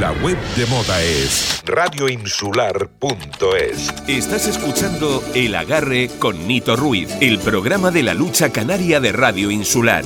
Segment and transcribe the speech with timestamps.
[0.00, 3.94] La web de moda es radioinsular.es.
[4.08, 9.52] Estás escuchando El Agarre con Nito Ruiz, el programa de la lucha canaria de Radio
[9.52, 10.02] Insular.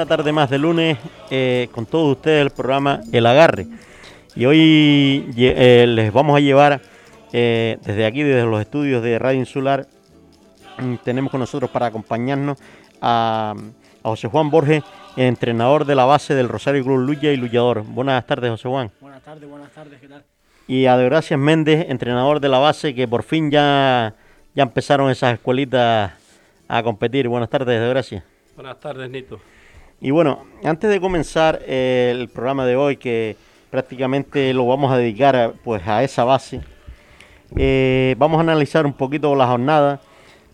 [0.00, 0.96] Una tarde más de lunes
[1.30, 3.66] eh, con todos ustedes el programa El Agarre.
[4.34, 6.80] Y hoy eh, les vamos a llevar
[7.34, 9.86] eh, desde aquí, desde los estudios de Radio Insular,
[10.78, 12.56] mm, tenemos con nosotros para acompañarnos
[13.02, 13.54] a,
[14.02, 14.82] José Juan Borges,
[15.18, 17.82] entrenador de la base del Rosario Club Luya y Lullador.
[17.82, 18.90] Buenas tardes, José Juan.
[19.02, 20.24] Buenas tardes, buenas tardes, ¿qué tal?
[20.66, 24.14] Y a Degracias Méndez, entrenador de la base, que por fin ya,
[24.54, 26.12] ya empezaron esas escuelitas
[26.68, 27.28] a competir.
[27.28, 28.24] Buenas tardes, Degracias.
[28.56, 29.38] Buenas tardes, Nito.
[30.02, 33.36] Y bueno, antes de comenzar eh, el programa de hoy, que
[33.68, 36.62] prácticamente lo vamos a dedicar a, pues, a esa base,
[37.56, 40.00] eh, vamos a analizar un poquito la jornada,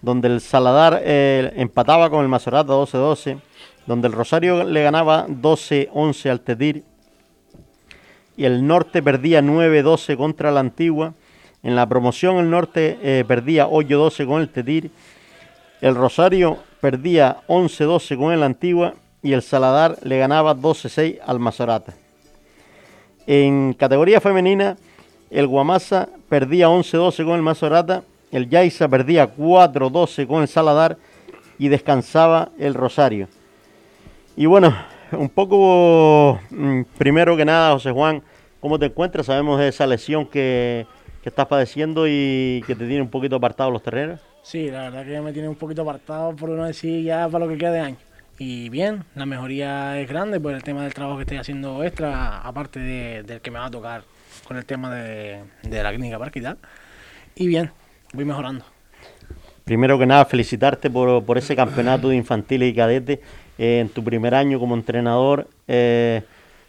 [0.02, 3.39] donde el Saladar eh, empataba con el Mazorata 12-12,
[3.86, 6.83] donde el Rosario le ganaba 12-11 al Tedir,
[8.36, 11.14] y el Norte perdía 9-12 contra la Antigua.
[11.62, 14.91] En la promoción el Norte perdía 8-12 con el Tedir.
[15.80, 18.94] El Rosario perdía 11-12 con el Antigua
[19.27, 21.94] y el Saladar le ganaba 12-6 al Mazorata.
[23.27, 24.77] En categoría femenina,
[25.30, 30.96] el Guamasa perdía 11-12 con el Mazorata, el Yaiza perdía 4-12 con el Saladar
[31.58, 33.27] y descansaba el Rosario.
[34.36, 34.72] Y bueno,
[35.10, 38.22] un poco, mm, primero que nada, José Juan,
[38.61, 39.27] ¿cómo te encuentras?
[39.27, 40.86] Sabemos de esa lesión que,
[41.20, 44.20] que estás padeciendo y que te tiene un poquito apartado los terrenos.
[44.45, 47.51] Sí, la verdad que me tiene un poquito apartado, por no decir ya para lo
[47.51, 47.96] que queda de año.
[48.39, 52.39] Y bien, la mejoría es grande por el tema del trabajo que estoy haciendo extra,
[52.41, 54.02] aparte del que me va a tocar
[54.47, 56.58] con el tema de, la clínica para quitar.
[57.35, 57.70] Y bien,
[58.13, 58.64] voy mejorando.
[59.64, 63.20] Primero que nada, felicitarte por, ese campeonato de infantiles y cadetes
[63.57, 66.23] eh, en tu primer año como entrenador, eh,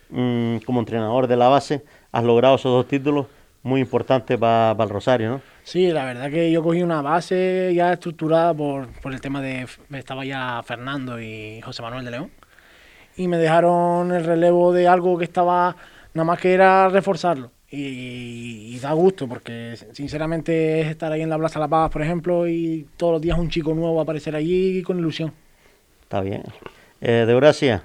[0.09, 1.83] mm, como entrenador de la base.
[2.13, 3.27] Has logrado esos dos títulos
[3.61, 5.56] muy importantes para el Rosario, ¿no?
[5.67, 9.67] Sí, la verdad que yo cogí una base ya estructurada por, por el tema de...
[9.91, 12.31] Estaba ya Fernando y José Manuel de León.
[13.17, 15.75] Y me dejaron el relevo de algo que estaba...
[16.13, 17.51] Nada más que era reforzarlo.
[17.69, 22.47] Y, da gusto porque sinceramente es estar ahí en la Plaza La Paz, por ejemplo,
[22.47, 25.33] y todos los días un chico nuevo aparecer allí con ilusión.
[26.03, 26.43] Está bien.
[27.01, 27.81] Eh, de.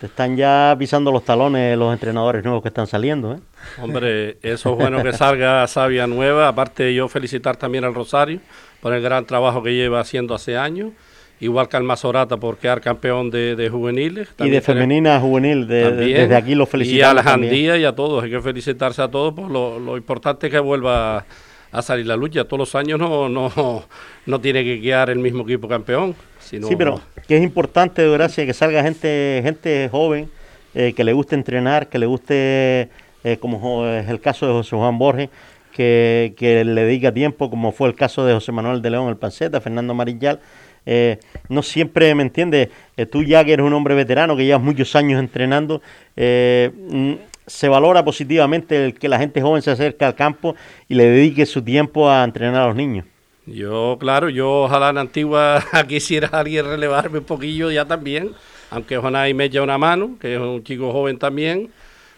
[0.00, 3.38] Te están ya pisando los talones los entrenadores nuevos que están saliendo, ¿eh?
[3.80, 6.48] Hombre, eso es bueno que salga Sabia nueva.
[6.48, 8.40] Aparte, yo felicitar también al Rosario
[8.80, 10.92] por el gran trabajo que lleva haciendo hace años.
[11.40, 14.28] Igual que al Mazorata por quedar campeón de, juveniles.
[14.38, 16.98] y de femenina juvenil, desde aquí lo felicitamos.
[16.98, 19.96] Y a las Andías y a todos, hay que felicitarse a todos por lo, lo
[19.96, 21.24] importante que vuelva
[21.72, 22.44] a salir la lucha.
[22.44, 23.84] Todos los años no, no,
[24.26, 26.14] no tiene que quedar el mismo equipo campeón.
[26.40, 30.30] sí, pero que es importante, de gracia, que salga gente, gente joven
[30.78, 32.90] eh, que le guste entrenar, que le guste,
[33.24, 35.30] eh, como es el caso de José Juan Borges,
[35.72, 39.58] que, le dedica tiempo, como fue el caso de José Manuel de León, el Panceta,
[39.62, 40.38] Fernando Marillal.
[40.84, 42.68] Eh, no siempre, ¿me entiendes?
[43.10, 45.80] tú ya que eres un hombre veterano, que llevas muchos años entrenando,
[46.14, 47.12] mm,
[47.46, 50.56] se valora positivamente el que la gente joven se acerque al campo
[50.88, 53.06] y le dedique su tiempo a entrenar a los niños.
[53.46, 58.32] Yo, claro, yo ojalá en Antigua quisiera alguien relevarme un poquillo ya también,
[58.70, 61.70] aunque Jonay me echa una mano, que es un chico joven también,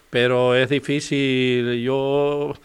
[0.09, 1.83] pero es difícil.
[1.83, 2.55] Yo,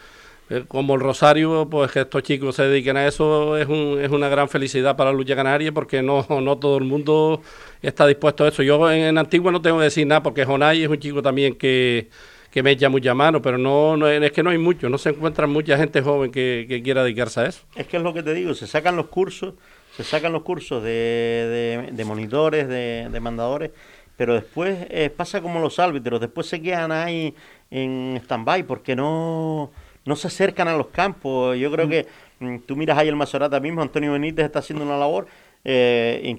[0.48, 4.10] eh, como el Rosario, pues que estos chicos se dediquen a eso es, un, es
[4.10, 7.42] una gran felicidad para la lucha canaria, porque no, no todo el mundo
[7.82, 8.62] está dispuesto a eso.
[8.62, 12.08] Yo en, Antigua no tengo que decir nada, porque Jonay es un chico también que
[12.54, 15.08] que me echa mucha mano, pero no, no, es que no hay mucho, no se
[15.08, 17.64] encuentra mucha gente joven que, quiera dedicarse a eso.
[17.74, 19.54] Es que es lo que te digo, se sacan los cursos,
[19.96, 23.72] se sacan los cursos de, de, monitores, de, de, mandadores,
[24.16, 27.34] pero después eh, pasa como los árbitros, después se quedan ahí
[27.72, 29.72] en stand-by porque no,
[30.04, 31.58] no se acercan a los campos.
[31.58, 32.06] Yo creo que
[32.38, 35.26] mm, tú miras ahí el Mazorata mismo, Antonio Benítez está haciendo una labor
[35.64, 36.38] eh.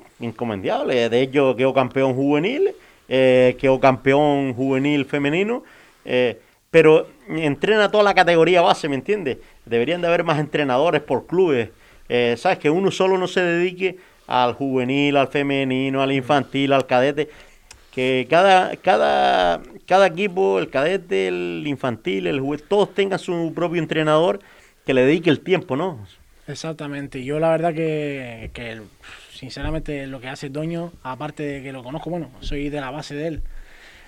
[1.12, 2.71] De hecho, quedó campeón juvenil,
[3.09, 5.63] eh, quedó campeón juvenil femenino
[6.06, 6.40] eh,
[6.72, 9.38] pero entrena toda la categoría base, ¿me entiendes?
[9.66, 11.69] Deberían de haber más entrenadores por clubes.
[12.10, 12.60] Eh, ¿Sabes?
[12.60, 13.98] Que uno solo no se dedique
[14.28, 17.30] al juvenil, al femenino, al infantil, al cadete.
[17.92, 23.81] que cada, cada, cada equipo, el cadete, el infantil, el juvenil, todos tengan su propio
[23.81, 24.40] entrenador
[24.86, 26.06] que le dedique el tiempo, ¿no?
[26.48, 27.24] Exactamente.
[27.24, 28.81] Yo la verdad que, que
[29.31, 33.16] sinceramente lo que hace Doño, aparte de que lo conozco, bueno, soy de la base
[33.16, 33.42] de él,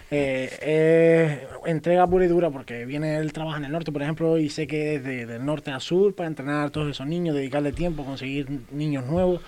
[0.10, 4.50] eh, entrega pura y dura porque viene él trabaja en el norte, por ejemplo, y
[4.50, 7.74] sé que es de, del norte a sur para entrenar a todos esos niños, dedicarle
[7.74, 9.42] tiempo, conseguir niños nuevos,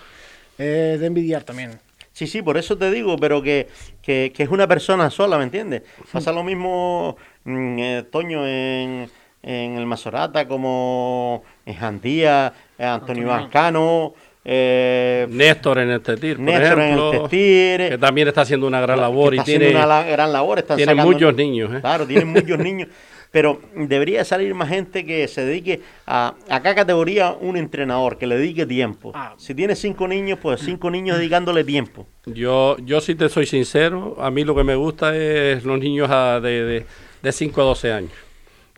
[0.58, 1.78] es de envidiar también.
[2.12, 3.68] Sí, sí, por eso te digo, pero que,
[4.02, 5.82] que, es una persona sola, ¿me entiendes?
[6.12, 9.08] Pasa lo mismo, mm, eh, Toño, en,
[9.42, 14.14] en el Masorata, como en Jandía, Antonio Vascano
[14.44, 19.40] eh, Néstor en el Tetir, por ejemplo, que también está haciendo una gran labor y
[19.40, 21.80] tiene una gran labor, tiene muchos niños, ¿eh?
[21.80, 22.88] claro, tiene muchos niños,
[23.30, 28.26] pero debería salir más gente que se dedique a, a cada categoría un entrenador que
[28.26, 29.12] le dedique tiempo.
[29.14, 29.34] Ah.
[29.36, 32.06] Si tiene cinco niños, pues cinco niños dedicándole tiempo.
[32.24, 36.08] Yo, yo sí te soy sincero, a mí lo que me gusta es los niños
[36.08, 36.86] de, de,
[37.22, 38.12] de 5 a 12 años.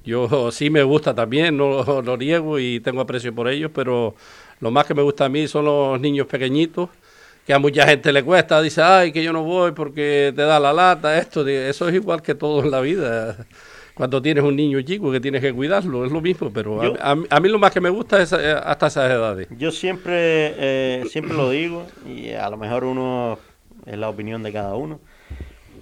[0.05, 4.17] Yo sí me gusta también, no lo niego y tengo aprecio por ellos, pero
[4.63, 6.89] lo más que me gusta a mí son los niños pequeñitos,
[7.45, 10.61] que a mucha gente le cuesta, dice, ay, que yo no voy porque te da
[10.61, 13.45] la lata, esto, eso es igual que todo en la vida.
[13.95, 17.49] Cuando tienes un niño chico que tienes que cuidarlo, es lo mismo, pero a, mí
[17.49, 19.49] lo más que me gusta es eh, hasta esas edades.
[19.59, 23.41] Yo siempre, eh, siempre lo digo, y a lo mejor uno
[23.85, 25.01] es la opinión de cada uno.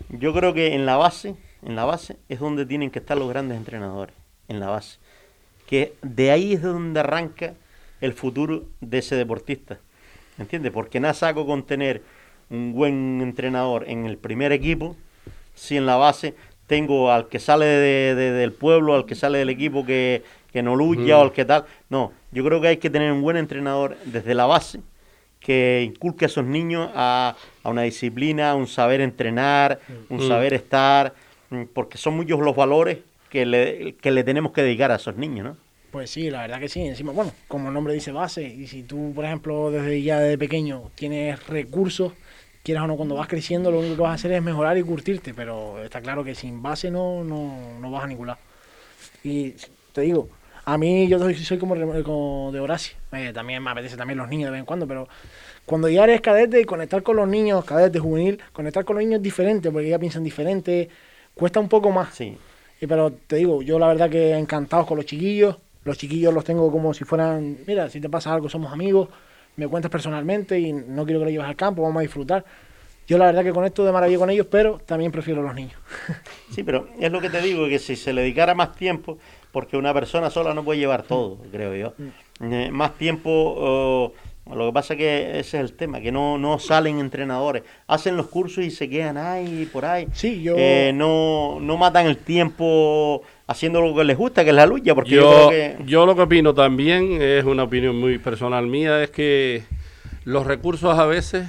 [0.08, 3.28] Yo creo que en la base, en la base es donde tienen que estar los
[3.28, 4.14] grandes entrenadores,
[4.48, 4.98] en la base.
[5.66, 7.52] Que de ahí es donde arranca
[8.00, 9.78] el futuro de ese deportista.
[10.38, 10.72] ¿Entiendes?
[10.72, 12.02] Porque nada saco con tener
[12.48, 14.96] un buen entrenador en el primer equipo
[15.54, 16.34] si en la base
[16.66, 20.22] tengo al que sale de, del pueblo, al que sale del equipo que,
[20.54, 21.64] no lucha o al que tal.
[21.88, 24.80] No, yo creo que hay que tener un buen entrenador desde la base
[25.40, 29.80] que inculque a esos niños a, a una disciplina, a un saber entrenar,
[30.10, 31.14] un saber estar,
[31.48, 32.98] mm, porque son muchos los valores
[33.30, 35.69] que le, que le tenemos que dedicar a esos niños, ¿no?
[35.90, 36.80] Pues sí, la verdad que sí.
[36.82, 40.38] Encima, bueno, como el nombre dice base, y si tú, por ejemplo, desde ya de
[40.38, 42.12] pequeño tienes recursos,
[42.62, 44.82] quieras o no, cuando vas creciendo, lo único que vas a hacer es mejorar y
[44.82, 48.38] curtirte, pero está claro que sin base no, no, no vas a ningún lado.
[49.24, 49.54] Y
[49.92, 50.28] te digo,
[50.64, 54.46] a mí yo soy, soy como, de Horacio, eh, también me apetece también los niños
[54.46, 55.08] de vez en cuando, pero
[55.66, 59.18] cuando ya eres cadete y conectar con los niños, cadete juvenil, conectar con los niños
[59.18, 60.88] es diferente, porque ya piensan diferente,
[61.34, 62.14] cuesta un poco más.
[62.14, 62.38] Sí.
[62.80, 66.44] Y, pero te digo, yo la verdad que encantado con los chiquillos, los chiquillos los
[66.44, 69.08] tengo como si fueran, mira, si te pasa algo somos amigos,
[69.56, 72.44] me cuentas personalmente y no quiero que lo lleves al campo, vamos a disfrutar.
[73.06, 75.54] Yo la verdad que con esto de maravilla con ellos, pero también prefiero a los
[75.54, 75.74] niños.
[76.50, 79.18] Sí, pero es lo que te digo, que si se le dedicara más tiempo,
[79.52, 81.94] porque una persona sola no puede llevar todo, creo yo.
[82.40, 82.52] Mm.
[82.52, 83.30] Eh, más tiempo...
[83.30, 84.12] Oh,
[84.54, 87.62] lo que pasa es que ese es el tema, que no, no salen entrenadores.
[87.86, 90.06] Hacen los cursos y se quedan ahí, por ahí.
[90.12, 90.54] Sí, yo...
[90.58, 94.94] Eh, no, no matan el tiempo haciendo lo que les gusta, que es la lucha.
[94.94, 95.50] Porque yo,
[95.84, 99.62] yo, lo que opino también, es una opinión muy personal mía, es que
[100.24, 101.46] los recursos a veces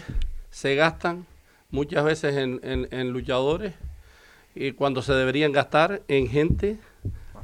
[0.50, 1.25] se gastan
[1.69, 3.74] muchas veces en, en luchadores
[4.56, 6.77] y cuando se deberían gastar en gente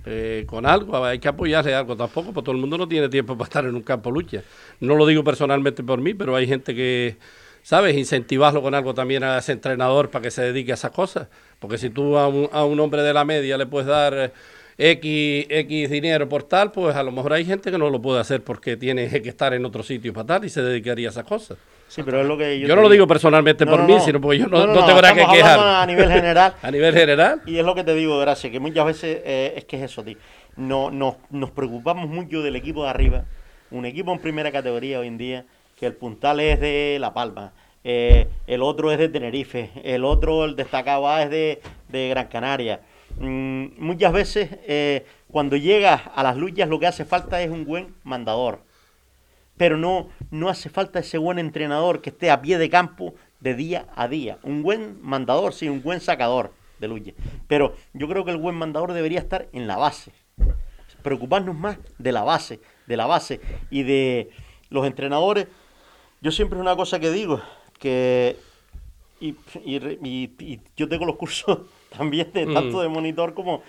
[0.09, 3.37] eh, con algo, hay que apoyarle algo tampoco, porque todo el mundo no tiene tiempo
[3.37, 4.41] para estar en un campo lucha.
[4.79, 7.17] No lo digo personalmente por mí, pero hay gente que,
[7.61, 7.97] ¿sabes?
[7.97, 11.27] Incentivarlo con algo también a ese entrenador para que se dedique a esas cosas.
[11.59, 14.31] Porque si tú a un, a un hombre de la media le puedes dar
[14.77, 18.21] X, X dinero por tal, pues a lo mejor hay gente que no lo puede
[18.21, 21.25] hacer porque tiene que estar en otro sitio para tal y se dedicaría a esas
[21.25, 21.57] cosas.
[21.87, 24.47] Sí, pero es lo que yo, no lo digo personalmente por mí, sino porque yo
[24.47, 25.59] no, tengo nada que quejar.
[25.59, 26.53] A nivel general.
[26.61, 27.41] a nivel general.
[27.45, 30.03] Y es lo que te digo, gracias, que muchas veces eh, es que es eso,
[30.03, 30.17] tío.
[30.57, 33.23] No, nos preocupamos mucho del equipo de arriba.
[33.71, 35.45] Un equipo en primera categoría hoy en día,
[35.77, 37.53] que el puntal es de La Palma,
[37.83, 42.27] eh, el otro es de Tenerife, el otro, el destacado A, es de, de Gran
[42.27, 42.81] Canaria.
[43.19, 47.65] Mm, muchas veces eh, cuando llegas a las luchas lo que hace falta es un
[47.65, 48.66] buen mandador
[49.57, 53.55] pero no, no hace falta ese buen entrenador que esté a pie de campo de
[53.55, 54.37] día a día.
[54.43, 57.11] Un buen mandador, sí, un buen sacador de lucha.
[57.47, 60.11] Pero yo creo que el buen mandador debería estar en la base.
[61.01, 64.29] Preocuparnos más de la base, de la base y de
[64.69, 65.47] los entrenadores.
[66.21, 67.41] Yo siempre es una cosa que digo,
[67.79, 68.37] que
[69.19, 69.35] y,
[69.65, 71.61] y, yo tengo los cursos
[71.97, 72.81] también de tanto mm.
[72.81, 73.63] de monitor como,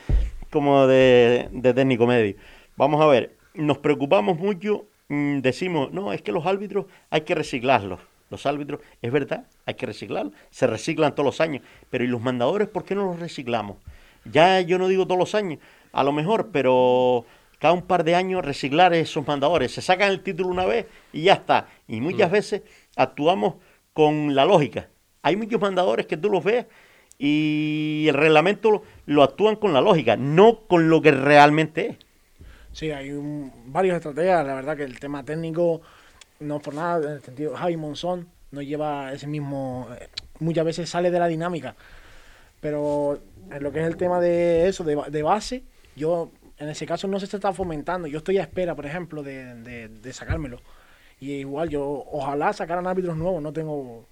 [0.51, 2.37] como de, de técnico medio.
[2.77, 7.35] Vamos a ver, nos preocupamos mucho Mm, decimos, no, es que los árbitros hay que
[7.35, 8.01] reciclarlos.
[8.31, 12.21] Los árbitros, es verdad, hay que reciclarlos, se reciclan todos los años, pero ¿y los
[12.21, 13.79] mandadores por qué no los reciclamos?
[14.31, 15.61] Ya yo no digo todos los años,
[15.93, 17.25] a lo mejor, pero
[17.59, 19.73] cada un par de años reciclar esos mandadores.
[19.73, 21.69] Se sacan el título una vez y ya está.
[21.87, 22.33] Y muchas mm.
[22.33, 22.63] veces
[22.97, 23.55] actuamos
[23.93, 24.89] con la lógica.
[25.23, 26.67] Hay muchos mandadores que tú los ves
[27.19, 31.97] y el reglamento lo, lo actúan con la lógica, no con lo que realmente es.
[32.73, 34.47] Sí, hay un, varias estrategias.
[34.47, 35.81] La verdad que el tema técnico,
[36.41, 39.89] no por nada, en el sentido, Javi Monzón no lleva ese mismo.
[40.01, 40.09] eh,
[40.41, 41.75] Muchas veces sale de la dinámica.
[42.61, 43.21] Pero
[43.51, 45.63] en lo que es el tema de eso, de, de base,
[45.97, 48.07] yo en ese caso no se está fomentando.
[48.09, 50.61] Yo estoy a espera, por ejemplo, de, de- de sacármelo.
[51.21, 54.07] Y igual, yo ojalá sacaran árbitros nuevos, no tengo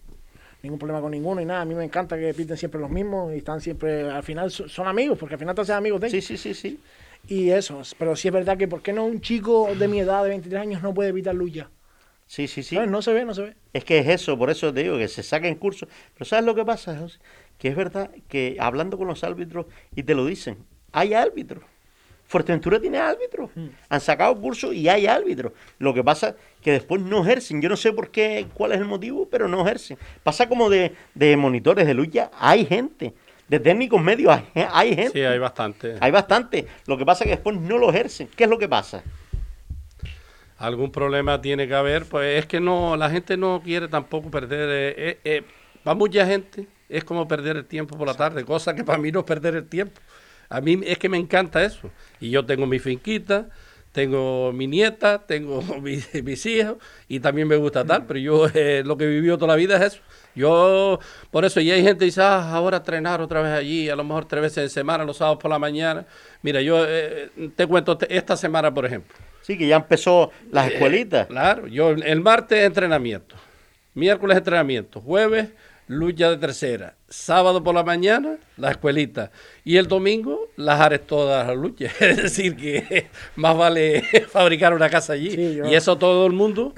[0.63, 1.61] ningún problema con ninguno y nada.
[1.61, 4.69] A mí me encanta que piten siempre los mismos y están siempre, al final so-
[4.69, 6.25] son amigos, porque al final te haces amigos de ellos.
[6.25, 6.81] Sí, sí, sí, sí.
[7.29, 10.23] Y eso, pero sí es verdad que ¿por qué no un chico de mi edad,
[10.23, 11.71] de 23 años, no puede evitar lucha?
[12.27, 12.75] Sí, sí, sí.
[12.75, 12.91] ¿Sabes?
[12.91, 13.57] No se ve, no se ve.
[13.73, 15.89] Es que es eso, por eso te digo que se saquen cursos.
[16.15, 17.19] Pero ¿sabes lo que pasa, José?
[17.59, 20.59] Que es verdad que hablando con los árbitros y te lo dicen,
[20.93, 21.65] hay árbitros.
[22.27, 23.51] Fuerteventura tiene árbitros.
[23.89, 25.53] Han sacado cursos y hay árbitros.
[25.79, 27.63] Lo que pasa que después no ejercen.
[27.63, 29.97] Yo no sé por qué, cuál es el motivo, pero no ejercen.
[30.25, 33.15] Pasa como de, de monitores de lucha, hay gente.
[33.49, 35.13] De técnicos medios hay, hay gente.
[35.13, 35.97] Sí, hay bastante.
[36.01, 36.67] Hay bastante.
[36.87, 38.29] Lo que pasa es que después no lo ejercen.
[38.35, 39.03] ¿Qué es lo que pasa?
[40.59, 44.69] algún problema tiene que haber, pues es que no, la gente no quiere tampoco perder,
[44.71, 45.43] eh, eh, eh,
[45.85, 49.13] para mucha gente es como perder el tiempo por la tarde, cosa que para mí
[49.13, 50.01] no es perder el tiempo.
[50.49, 51.91] A mí es que me encanta eso.
[52.21, 53.49] Y yo tengo mi finquita,
[53.93, 56.77] tengo mi nieta, tengo mi- mis hijos
[57.09, 59.77] y también me gusta tal, pero yo eh, lo que he vivido toda la vida
[59.77, 60.03] es eso.
[60.37, 61.01] Yo,
[61.31, 64.05] por eso, y hay gente que dice, ah, ahora entrenar otra vez allí, a lo
[64.05, 66.05] mejor tres veces en semana, los sábados por la mañana.
[66.43, 69.17] Mira, yo eh, te cuento esta semana, por ejemplo.
[69.43, 71.27] Sí, que ya empezó las Eh, escuelitas.
[71.27, 73.35] Claro, yo el martes entrenamiento,
[73.95, 75.49] miércoles entrenamiento, jueves
[75.89, 79.31] lucha de tercera, sábado por la mañana la escuelita
[79.65, 81.93] y el domingo las haré todas las luchas.
[82.01, 85.31] Es decir, que más vale fabricar una casa allí.
[85.31, 86.75] Sí, yo- Y eso todo el mundo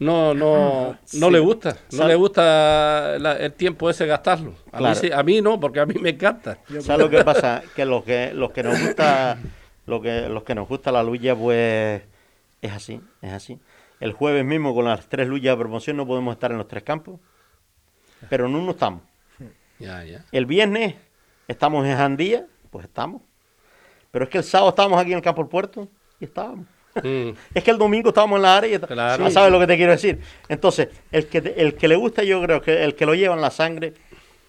[0.00, 1.30] no, no, no Sí.
[1.30, 1.76] le gusta.
[1.92, 4.54] No le gusta la- el tiempo ese gastarlo.
[4.72, 4.94] A, Claro.
[4.94, 6.58] mí, sí- a mí no, porque a mí me encanta.
[6.80, 7.62] ¿Sabes lo que pasa?
[7.76, 9.38] Que los que los que nos gusta
[9.86, 12.02] lo que los que nos gusta la lucha pues
[12.62, 13.58] es así, es así.
[14.00, 16.82] El jueves mismo con las tres luchas de promoción no podemos estar en los tres
[16.82, 17.20] campos,
[18.28, 19.02] pero en uno estamos.
[19.78, 20.24] Ya, ya.
[20.32, 20.94] El viernes
[21.48, 23.22] estamos en Jandía, pues estamos.
[24.10, 25.88] Pero es que el sábado estábamos aquí en el campo del puerto
[26.18, 26.66] y estábamos.
[27.02, 27.30] Mm.
[27.54, 29.26] Es que el domingo estábamos en la área y Claro.
[29.26, 30.20] Ah, ¿Sabes lo que te quiero decir?
[30.48, 33.40] Entonces, el que, el que le gusta, yo creo que el que lo lleva en
[33.40, 33.94] la sangre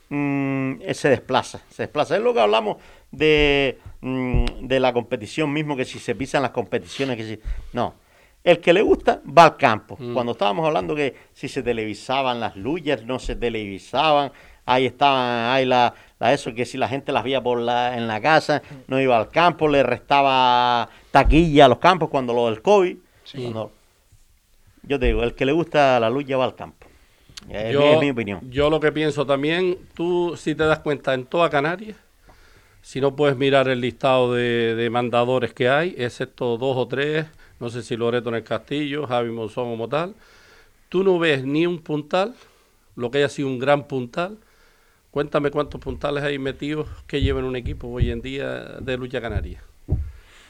[0.09, 1.61] mm, eh, se desplaza.
[1.69, 2.15] Se desplaza.
[2.15, 2.77] Es lo que hablamos
[3.11, 7.39] de, mm, de la competición mismo, que si se pisan las competiciones, que si.
[7.73, 7.95] No.
[8.43, 9.97] El que le gusta va al campo.
[10.13, 14.31] Cuando estábamos hablando que si se televisaban las luchas, no se televisaban,
[14.65, 18.07] ahí estaban, ahí la, la eso, que si la gente las veía por la, en
[18.07, 22.61] la casa, no iba al campo, le restaba taquilla a los campos cuando lo del
[22.61, 22.97] COVID.
[23.43, 23.71] Cuando-
[24.83, 26.87] yo te digo, el que le gusta la lucha va al campo.
[27.49, 28.39] Es, mi- es mi opinión.
[28.49, 31.97] Yo lo que pienso también, tú si te das cuenta en toda Canarias,
[32.81, 37.25] si no puedes mirar el listado de, de mandadores que hay, excepto dos o tres,
[37.59, 40.15] no sé si Loreto en el Castillo, Javi Monzón como tal,
[40.89, 42.33] tú no ves ni un puntal,
[42.95, 44.37] lo que haya sido un gran puntal.
[45.11, 49.61] Cuéntame cuántos puntales hay metidos que llevan un equipo hoy en día de lucha canaria.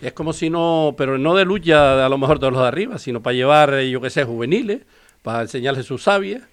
[0.01, 2.99] Es como si no, pero no de lucha a lo mejor de los de arriba,
[2.99, 4.81] sino para llevar, yo qué sé, juveniles,
[5.23, 6.47] para enseñarles su sabia.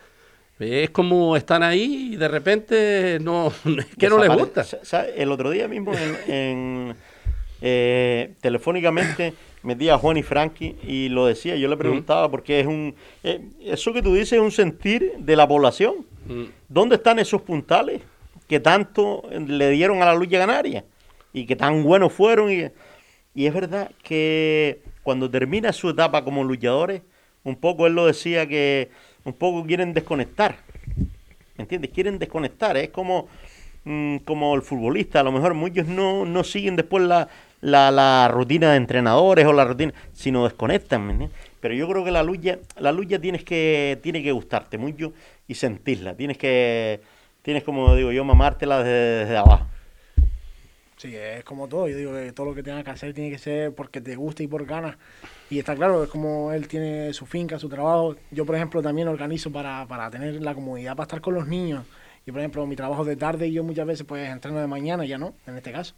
[0.59, 4.65] Es como están ahí y de repente no, es que no les gusta.
[5.15, 6.97] El otro día mismo en, en,
[7.61, 12.67] eh, telefónicamente metí a Juan y Frankie y lo decía, yo le preguntaba porque es
[12.67, 16.07] un eh, eso que tú dices es un sentir de la población.
[16.69, 18.03] ¿Dónde están esos puntales
[18.47, 20.85] que tanto le dieron a la lucha canaria
[21.33, 22.53] y que tan buenos fueron?
[22.53, 22.71] Y,
[23.35, 27.01] y es verdad que cuando termina su etapa como luchadores,
[27.45, 28.91] un poco él lo decía que
[29.25, 30.57] un poco quieren desconectar.
[31.57, 31.91] ¿Me entiendes?
[31.93, 32.77] Quieren desconectar.
[32.77, 33.29] Es como,
[33.85, 35.21] mm, como el futbolista.
[35.21, 37.29] A lo mejor muchos no, no siguen después la,
[37.61, 41.07] la, la rutina de entrenadores o la rutina, sino desconectan.
[41.07, 41.39] ¿me entiendes?
[41.61, 45.13] Pero yo creo que la lucha, la lucha tienes que, tiene que gustarte mucho
[45.47, 46.15] y sentirla.
[46.15, 47.01] Tienes que,
[47.43, 49.67] tienes como digo yo, mamártela desde, desde abajo.
[50.99, 51.89] Sí, es como todo.
[51.89, 54.43] Yo digo que todo lo que tengas que hacer tiene que ser porque te gusta
[54.43, 54.97] y por ganas.
[55.49, 58.17] Y está claro, es como él tiene su finca, su trabajo.
[58.33, 61.85] Yo, por ejemplo, también organizo para, para tener la comodidad para estar con los niños.
[62.27, 65.19] Y, por ejemplo, mi trabajo de tarde yo muchas veces pues entreno de mañana, ya
[65.19, 65.95] no, en este caso.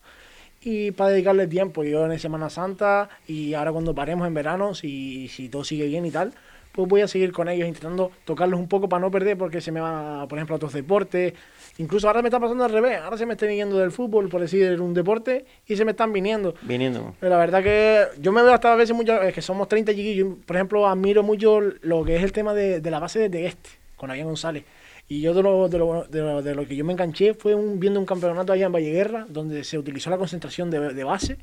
[0.63, 5.29] Y para dedicarle tiempo, yo en Semana Santa y ahora cuando paremos en verano, si,
[5.29, 6.35] si todo sigue bien y tal,
[6.73, 9.73] pues voy a seguir con ellos intentando tocarlos un poco para no perder porque se
[9.73, 11.33] me van, por ejemplo, a otros deportes.
[11.79, 14.43] Incluso ahora me está pasando al revés, ahora se me está viniendo del fútbol, por
[14.43, 16.55] decir un deporte, y se me están viniendo.
[16.63, 17.15] Viniendo.
[17.19, 19.93] Pero la verdad que yo me veo hasta a veces muchas es que somos 30
[19.95, 20.35] chiquillos.
[20.45, 23.71] Por ejemplo, admiro mucho lo que es el tema de, de la base de este,
[23.97, 24.65] con Avian González.
[25.11, 27.53] Y yo de lo, de lo, de lo, de lo que yo me enganché fue
[27.53, 31.37] un, viendo un campeonato allá en Valleguerra, donde se utilizó la concentración de, de base.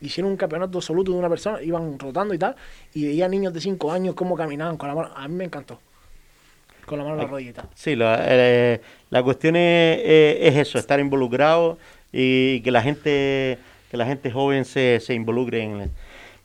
[0.00, 2.56] Hicieron un campeonato absoluto de una persona, iban rotando y tal,
[2.94, 5.10] y veía niños de 5 años cómo caminaban con la mano.
[5.14, 5.78] A mí me encantó.
[6.86, 7.68] Con la mano en la rodilla y tal.
[7.74, 11.76] Sí, la, eh, la cuestión es, eh, es eso, estar involucrado
[12.12, 13.58] y que la gente
[13.90, 15.90] que la gente joven se, se involucre en...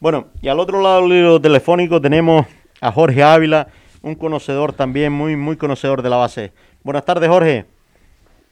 [0.01, 2.45] Bueno, y al otro lado del telefónico tenemos
[2.81, 3.69] a Jorge Ávila,
[4.08, 6.52] un conocedor también, muy, muy conocedor de la base.
[6.84, 7.66] Buenas tardes, Jorge.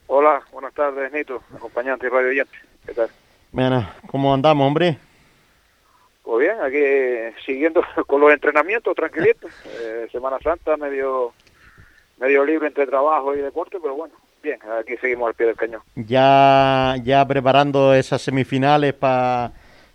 [0.06, 2.56] Hola, buenas tardes, Nito, acompañante y radio oyente.
[2.84, 3.08] ¿Qué tal?
[3.50, 4.98] Bueno, ¿cómo andamos, hombre?
[6.22, 9.48] Pues bien, aquí eh, siguiendo con los entrenamientos, tranquilito.
[9.80, 11.32] Eh, Semana Santa, medio,
[12.18, 15.80] medio libre entre trabajo y deporte, pero bueno, bien, aquí seguimos al pie del cañón.
[15.94, 19.52] Ya, ya preparando esas semifinales para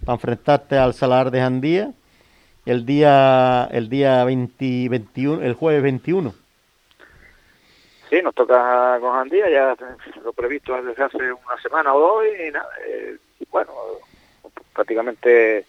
[0.07, 1.91] enfrentarte al Salar de Jandía
[2.65, 6.33] el día el día 20, 21, el jueves 21.
[8.09, 9.75] Sí, nos toca con Jandía, ya
[10.23, 13.17] lo previsto desde hace una semana o dos y nada, eh,
[13.49, 13.71] bueno,
[14.73, 15.65] prácticamente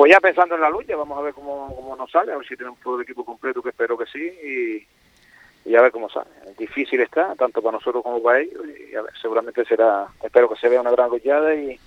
[0.00, 2.46] pues ya pensando en la lucha, vamos a ver cómo, cómo nos sale, a ver
[2.46, 6.08] si tenemos todo el equipo completo, que espero que sí, y, y a ver cómo
[6.08, 6.30] sale.
[6.56, 10.56] Difícil está, tanto para nosotros como para ellos, y a ver, seguramente será, espero que
[10.56, 11.78] se vea una gran luchada y,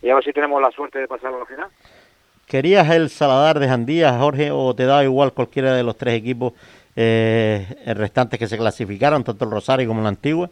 [0.00, 1.68] y a ver si tenemos la suerte de pasar a la final.
[2.50, 6.52] ¿Querías el Saladar de Jandía, Jorge, o te da igual cualquiera de los tres equipos
[6.96, 7.64] eh,
[7.94, 10.50] restantes que se clasificaron, tanto el Rosario como la Antigua?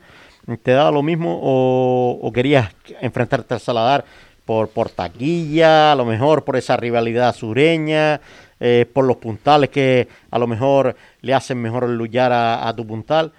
[0.62, 4.04] ¿Te da lo mismo o, querías enfrentarte al Saladar
[4.44, 8.20] por, por taquilla, a lo mejor por esa rivalidad sureña,
[8.60, 12.86] eh, por los puntales que a lo mejor le hacen mejor luchar a, a tu
[12.86, 13.32] puntal,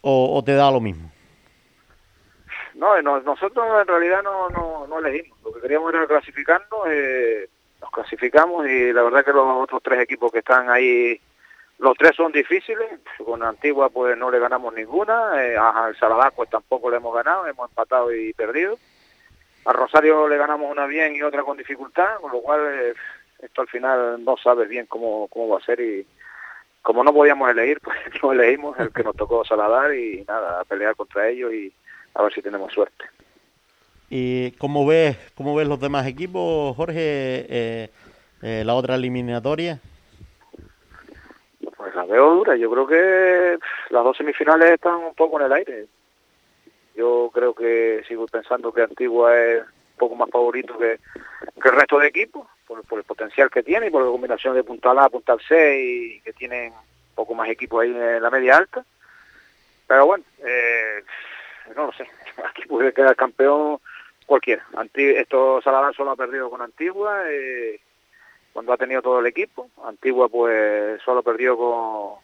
[0.00, 1.12] o, o, te da lo mismo?
[2.74, 7.50] No, no, nosotros en realidad no, no, no elegimos, lo que queríamos era clasificarnos, eh,
[7.80, 11.20] nos clasificamos y la verdad que los otros tres equipos que están ahí,
[11.78, 12.88] los tres son difíciles,
[13.24, 17.14] con Antigua pues no le ganamos ninguna, eh, a El Saladar pues tampoco le hemos
[17.14, 18.78] ganado, hemos empatado y perdido,
[19.64, 22.94] a Rosario le ganamos una bien y otra con dificultad, con lo cual eh,
[23.40, 26.06] esto al final no sabes bien cómo, cómo va a ser y
[26.82, 30.64] como no podíamos elegir, pues no elegimos el que nos tocó Saladar y nada, a
[30.64, 31.72] pelear contra ellos y
[32.14, 33.04] a ver si tenemos suerte.
[34.10, 37.90] ¿Y cómo ves, cómo ves los demás equipos, Jorge, eh,
[38.42, 39.80] eh, la otra eliminatoria?
[41.76, 42.56] Pues la veo dura.
[42.56, 43.58] Yo creo que
[43.90, 45.86] las dos semifinales están un poco en el aire.
[46.96, 51.98] Yo creo que sigo pensando que Antigua es un poco más favorito que, el resto
[51.98, 55.10] de equipos, por, por, el potencial que tiene y por la combinación de puntal A,
[55.10, 58.84] puntal C y que tienen un poco más equipos ahí en la media alta.
[59.86, 61.04] Pero bueno, eh,
[61.76, 62.08] no lo sé.
[62.44, 63.78] Aquí puede quedar campeón
[64.28, 64.64] cualquiera.
[64.76, 67.80] Anti esto Saladar solo ha perdido con Antigua eh,
[68.52, 69.70] cuando ha tenido todo el equipo.
[69.84, 72.20] Antigua pues solo perdió con,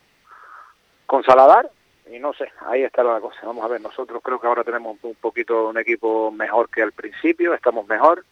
[1.07, 1.69] con Saladar
[2.11, 3.41] y no sé, ahí está la cosa.
[3.45, 6.93] Vamos a ver, nosotros creo que ahora tenemos un poquito un equipo mejor que al
[6.93, 8.25] principio, estamos mejor.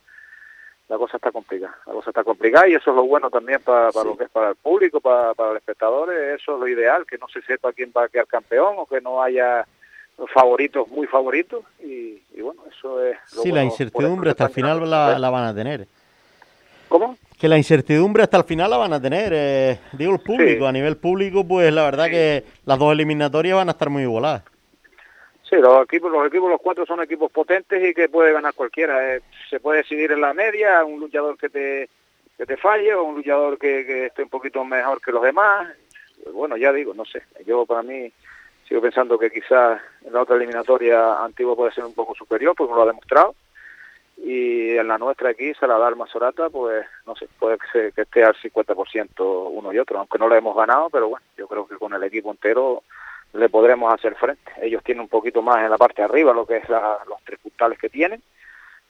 [0.88, 3.90] La cosa está complicada, la cosa está complicada y eso es lo bueno también para,
[3.92, 4.08] para sí.
[4.08, 7.16] lo que es para el público, para, para los espectadores, eso es lo ideal, que
[7.16, 9.66] no se sepa quién va a quedar campeón o que no haya
[10.32, 13.16] favoritos, muy favoritos, y, y bueno, eso es...
[13.34, 15.86] Lo sí, bueno, la incertidumbre hasta el final la, la, van a tener.
[16.88, 17.16] ¿Cómo?
[17.38, 20.68] Que la incertidumbre hasta el final la van a tener, eh, digo el público, sí.
[20.68, 22.10] a nivel público, pues la verdad sí.
[22.12, 24.44] que las dos eliminatorias van a estar muy igualadas.
[25.48, 29.14] Sí, los equipos, los equipos, los cuatro son equipos potentes y que puede ganar cualquiera.
[29.16, 29.20] Eh,
[29.50, 31.90] se puede decidir en la media, un luchador que te,
[32.38, 35.68] que te falle o un luchador que, que esté un poquito mejor que los demás.
[36.32, 37.22] Bueno, ya digo, no sé.
[37.44, 38.12] Yo para mí
[38.72, 42.70] sigo pensando que quizás en la otra eliminatoria Antigua puede ser un poco superior, porque
[42.70, 43.34] no lo ha demostrado.
[44.16, 48.34] Y en la nuestra aquí, Saladar Masorata, pues no sé, puede que, que esté al
[48.34, 51.92] 50% uno y otro, aunque no lo hemos ganado, pero bueno, yo creo que con
[51.92, 52.82] el equipo entero
[53.34, 54.50] le podremos hacer frente.
[54.62, 57.22] Ellos tienen un poquito más en la parte de arriba lo que es la, los
[57.26, 58.22] tres puntales que tienen,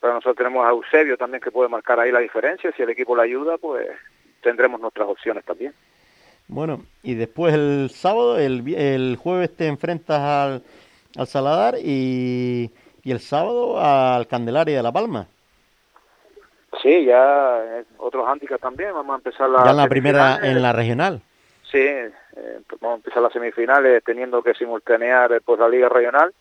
[0.01, 2.71] pero nosotros tenemos a Eusebio también que puede marcar ahí la diferencia.
[2.77, 3.89] Si el equipo le ayuda, pues
[4.43, 5.75] tendremos nuestras opciones también.
[6.49, 10.63] Bueno, y después el sábado, el, el jueves te enfrentas al,
[11.17, 12.71] al Saladar y,
[13.03, 15.27] y, el sábado al Candelaria de La Palma.
[16.83, 19.65] Sí, ya eh, otros handicaps también, vamos a empezar la...
[19.65, 21.23] Ya en la primera, en la regional.
[21.71, 22.11] Sí, eh,
[22.81, 26.35] vamos a empezar las semifinales teniendo que simultanear pues la liga regional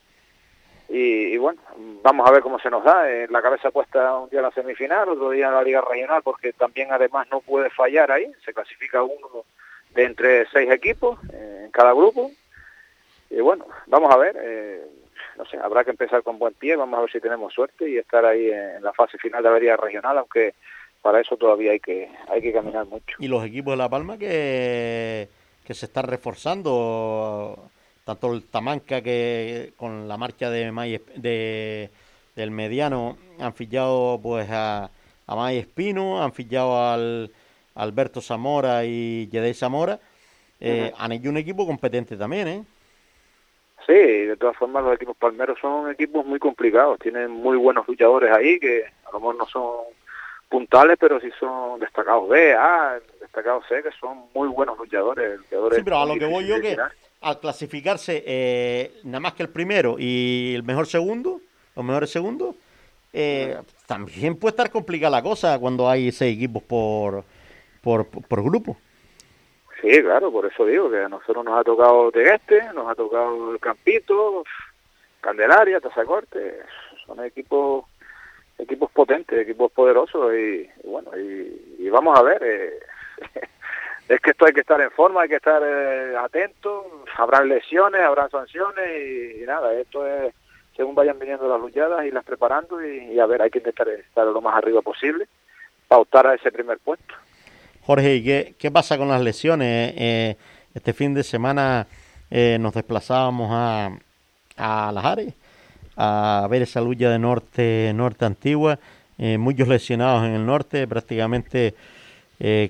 [0.89, 1.61] y, y, bueno,
[2.03, 3.09] vamos a ver cómo se nos da.
[3.09, 6.21] Eh, la cabeza puesta un día en la semifinal, otro día en la liga regional,
[6.21, 9.45] porque también además no puede fallar ahí, se clasifica uno
[9.93, 12.31] de entre seis equipos eh, en cada grupo.
[13.29, 14.81] Y bueno, vamos a ver, eh,
[15.37, 17.97] no sé, habrá que empezar con buen pie, vamos a ver si tenemos suerte y
[17.97, 20.53] estar ahí en la fase final de la liga regional, aunque
[21.01, 23.15] para eso todavía hay que hay que caminar mucho.
[23.19, 25.29] Y los equipos de La Palma que,
[25.65, 27.69] que se están reforzando
[28.03, 31.89] tanto el Tamanca que con la marcha de, May, de
[32.35, 34.89] del mediano han fichado pues a,
[35.27, 37.31] a May Espino, han fichado al
[37.75, 39.99] Alberto Zamora y Yedey Zamora.
[40.59, 42.63] Eh, Han hecho un equipo competente también, ¿eh?
[43.87, 48.31] Sí, de todas formas los equipos palmeros son equipos muy complicados, tienen muy buenos luchadores
[48.35, 49.85] ahí que a lo mejor no son
[50.49, 55.39] puntales, pero sí son destacados B, A, destacados C, que son muy buenos luchadores.
[55.39, 56.77] luchadores sí, pero a lo que voy yo que
[57.21, 61.39] al clasificarse eh, nada más que el primero y el mejor segundo,
[61.75, 62.55] los mejores segundos,
[63.13, 63.57] eh,
[63.87, 67.23] también puede estar complicada la cosa cuando hay seis equipos por,
[67.81, 68.77] por, por grupo.
[69.81, 73.53] Sí, claro, por eso digo que a nosotros nos ha tocado Tegueste, nos ha tocado
[73.53, 74.43] el Campito,
[75.19, 76.59] Candelaria, Tazacorte,
[77.05, 77.85] son equipos
[78.61, 82.79] equipos potentes, equipos poderosos y, bueno, y, vamos a ver, eh,
[84.07, 88.01] es que esto hay que estar en forma, hay que estar eh, atento, habrá lesiones,
[88.01, 90.33] habrá sanciones y, nada, esto es
[90.75, 94.25] según vayan viniendo las luchadas y las preparando y, a ver, hay que intentar estar
[94.25, 95.27] lo más arriba posible
[95.87, 97.13] para optar a ese primer puesto.
[97.83, 99.93] Jorge, qué, qué pasa con las lesiones?
[99.97, 100.37] Eh,
[100.75, 101.87] este fin de semana
[102.29, 103.91] eh, nos desplazábamos a,
[104.55, 105.33] a Las Ares
[105.97, 108.77] a ver esa lucha de norte, norte antigua.
[109.17, 111.75] Eh, muchos lesionados en el norte, prácticamente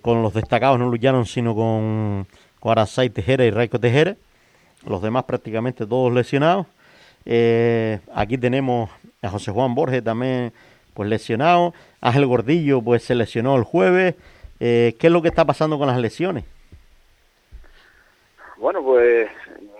[0.01, 2.27] con los destacados no lucharon sino con,
[2.59, 2.75] con
[3.13, 4.17] Tejera y Raico Tejera.
[4.85, 6.67] Los demás prácticamente todos lesionados.
[8.13, 8.89] aquí tenemos
[9.21, 10.51] a José Juan Borges también
[10.93, 11.73] pues lesionado.
[12.01, 14.15] Ángel Gordillo pues se lesionó el jueves.
[14.63, 16.45] Eh, ¿Qué es lo que está pasando con las lesiones?
[18.57, 19.27] Bueno, pues,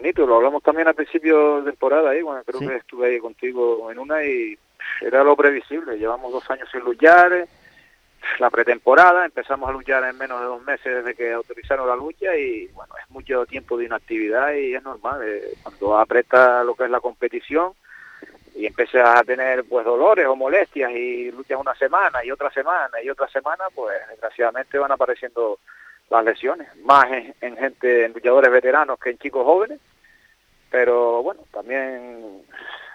[0.02, 3.92] Nito, lo hablamos también al principio de temporada, ahí, bueno, creo que estuve ahí contigo
[3.92, 4.58] en una y
[5.02, 6.00] era lo previsible.
[6.00, 7.48] Llevamos dos años sin luchar,
[8.40, 12.36] la pretemporada, empezamos a luchar en menos de dos meses desde que autorizaron la lucha
[12.36, 15.22] y, bueno, es mucho tiempo de inactividad y es normal.
[15.24, 17.74] Eh, cuando aprieta lo que es la competición,
[18.56, 23.02] y empiezas a tener pues dolores o molestias y luchas una semana y otra semana
[23.02, 25.60] y otra semana, pues desgraciadamente van apareciendo
[26.10, 27.06] las lesiones, más
[27.40, 29.80] en, gente, en luchadores veteranos que en chicos jóvenes,
[30.70, 32.44] pero bueno, también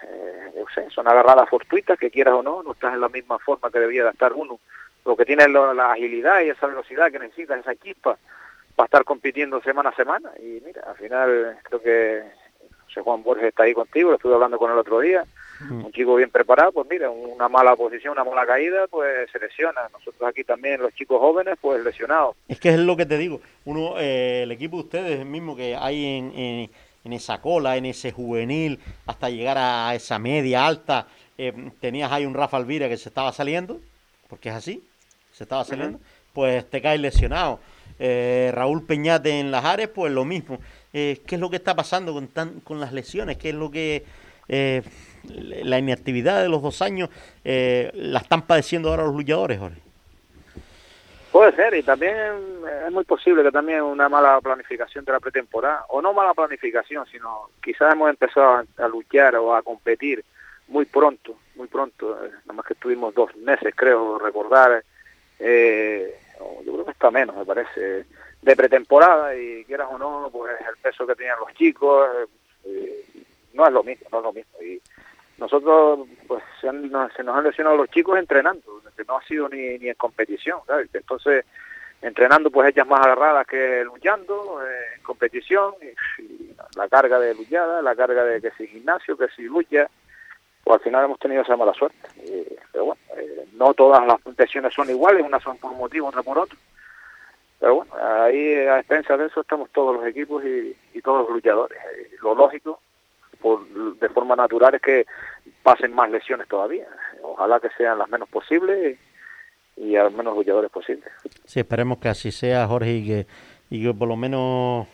[0.03, 3.79] eh, son agarradas fortuitas, que quieras o no, no estás en la misma forma que
[3.79, 4.59] debía de estar uno,
[5.03, 8.17] lo que tiene la agilidad y esa velocidad que necesitas, esa chispa,
[8.75, 12.23] para estar compitiendo semana a semana, y mira, al final creo que
[12.87, 15.25] José Juan Borges está ahí contigo, lo estuve hablando con el otro día,
[15.69, 19.81] un chico bien preparado, pues mira, una mala posición, una mala caída, pues se lesiona.
[19.91, 22.35] Nosotros aquí también, los chicos jóvenes, pues lesionados.
[22.47, 25.75] Es que es lo que te digo, uno, eh, el equipo de ustedes, mismo que
[25.75, 26.69] hay en,
[27.03, 32.25] en, esa cola, en ese juvenil, hasta llegar a esa media alta, eh, tenías ahí
[32.25, 33.79] un Rafa Alvira que se estaba saliendo,
[34.29, 34.83] porque es así,
[35.31, 35.99] se estaba saliendo,
[36.33, 37.59] pues te caes lesionado.
[37.99, 40.59] Eh, Raúl Peñate en las Ares, pues lo mismo.
[40.91, 43.37] ¿Qué es lo que está pasando con, tan, con las lesiones?
[43.37, 44.03] ¿Qué es lo que
[45.27, 47.09] la inactividad de los dos años
[47.43, 49.81] eh, la están padeciendo ahora los luchadores, Jorge.
[51.31, 52.15] Puede ser, y también
[52.85, 57.05] es muy posible que también una mala planificación de la pretemporada, o no mala planificación,
[57.11, 60.23] sino quizás hemos empezado a, luchar o a competir
[60.67, 64.83] muy pronto, muy pronto, eh, nada más que estuvimos dos meses, creo, recordar,
[65.39, 66.19] eh,
[66.65, 68.05] yo creo que está menos, me parece,
[68.41, 72.07] de pretemporada, y quieras o no, pues el peso que tenían los chicos,
[72.65, 73.05] eh,
[73.53, 74.61] no es lo mismo, no es lo mismo.
[74.61, 74.81] Y
[75.37, 79.89] nosotros, pues, se, nos han lesionado los chicos entrenando, que no ha sido ni, ni
[79.89, 80.59] en competición.
[80.93, 81.45] Entonces,
[82.01, 87.81] entrenando, pues, ellas más agarradas que luchando, eh, en competición, y, la carga de luchada,
[87.81, 89.89] la carga de que si gimnasio, que si lucha,
[90.63, 91.97] pues al final hemos tenido esa mala suerte.
[92.71, 96.25] pero bueno, eh, no todas las lesiones son iguales, unas son por un motivo, otras
[96.25, 96.57] por otro.
[97.59, 101.31] Pero bueno, ahí a expensas de eso estamos todos los equipos y, y todos los
[101.31, 101.77] luchadores.
[101.77, 102.79] Eh, lo lógico
[103.41, 103.67] por,
[103.97, 105.05] de forma natural es que
[105.63, 106.87] pasen más lesiones todavía.
[107.23, 108.97] Ojalá que sean las menos posibles
[109.75, 111.09] y, a los menos luchadores posibles.
[111.45, 113.27] Sí, esperemos que así sea, Jorge, y que,
[113.69, 114.87] y que por lo menos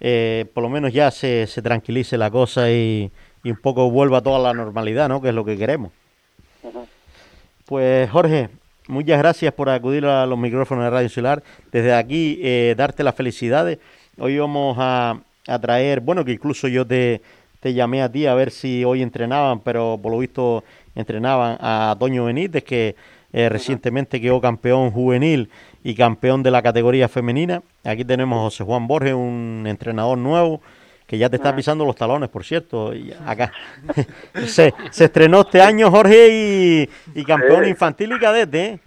[0.00, 3.10] eh, por lo menos ya se, se tranquilice la cosa y,
[3.42, 5.22] y, un poco vuelva a toda la normalidad, ¿no?
[5.22, 5.92] Que es lo que queremos.
[7.66, 8.50] Pues Jorge,
[8.88, 11.42] muchas gracias por acudir a los micrófonos de Radio Insular.
[11.72, 13.78] Desde aquí, eh, darte las felicidades.
[14.18, 17.20] Hoy vamos a, a traer, bueno, que incluso yo te,
[17.60, 21.96] te llamé a ti a ver si hoy entrenaban, pero por lo visto entrenaban a
[21.98, 22.94] Toño Benítez, que
[23.32, 25.48] eh, recientemente quedó campeón juvenil
[25.82, 27.62] y campeón de la categoría femenina.
[27.82, 30.60] Aquí tenemos a José Juan Borges, un entrenador nuevo
[31.06, 32.94] que ya te está pisando los talones, por cierto.
[32.94, 33.52] Y acá
[34.46, 38.64] se, estrenó este año Jorge y, campeón infantil y cadete.
[38.64, 38.80] ¿eh?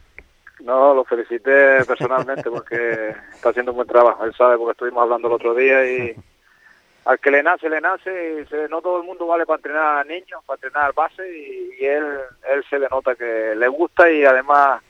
[0.61, 4.25] No, lo felicité personalmente porque está haciendo un buen trabajo.
[4.25, 6.15] Él sabe porque estuvimos hablando el otro día y
[7.05, 10.03] al que le nace, le nace, se, no todo el mundo vale para entrenar a
[10.03, 12.03] niños, para entrenar al base y, él,
[12.51, 14.81] él se le nota que le gusta y además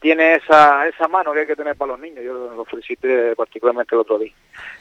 [0.00, 3.94] tiene esa, esa mano que hay que tener para los niños, yo lo felicité particularmente
[3.94, 4.32] el otro día.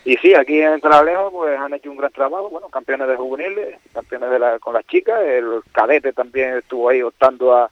[0.05, 3.79] Y sí, aquí en Trabalejo pues han hecho un gran trabajo, bueno, campeones de juveniles,
[3.93, 7.69] campeones de la, con las chicas, el cadete también estuvo ahí optando a,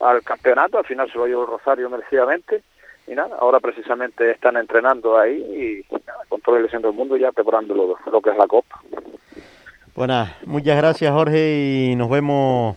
[0.00, 2.62] al campeonato, al final se lo llevó Rosario merecidamente.
[3.06, 5.96] Y nada, ahora precisamente están entrenando ahí y
[6.28, 8.82] con todo el centro del mundo ya preparando lo, que es la Copa.
[9.94, 12.76] Bueno, muchas gracias Jorge y nos vemos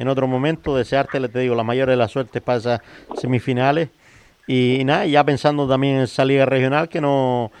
[0.00, 0.76] en otro momento.
[0.76, 2.80] Desearte, le te digo, la mayor de las suertes para esas
[3.16, 3.90] semifinales.
[4.46, 7.52] Y, nada, ya pensando también en esa liga regional que no,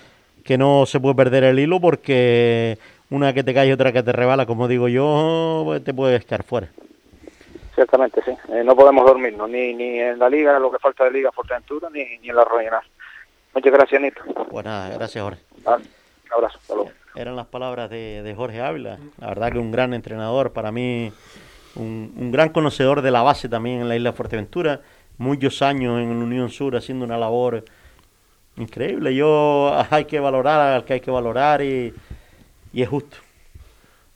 [0.42, 2.78] que no se puede perder el hilo porque
[3.10, 6.24] una que te cae y otra que te rebala, como digo yo, pues te puedes
[6.24, 6.68] quedar fuera.
[7.74, 8.32] Ciertamente, sí.
[8.52, 11.88] Eh, no podemos dormirnos, ni, ni en la liga, lo que falta de Liga Fuerteventura,
[11.90, 12.82] ni, ni en la regional.
[13.54, 14.22] Muchas gracias, Nito.
[14.48, 15.40] Pues nada, gracias, Jorge.
[15.66, 18.98] Ah, un abrazo, hasta Eran las palabras de, de Jorge Ávila.
[19.18, 21.12] La verdad que un gran entrenador, para mí
[21.76, 24.80] un, gran conocedor de la base también en la isla de Fuerteventura,
[25.18, 27.64] muchos años en la Unión Sur haciendo una labor
[28.56, 29.14] increíble.
[29.14, 31.92] Yo hay que valorar al que hay que valorar y,
[32.74, 33.16] es justo.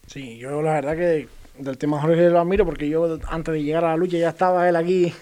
[0.06, 3.84] Sí, yo la verdad que del tema Jorge lo admiro porque yo antes de llegar
[3.84, 5.12] a la lucha ya estaba él aquí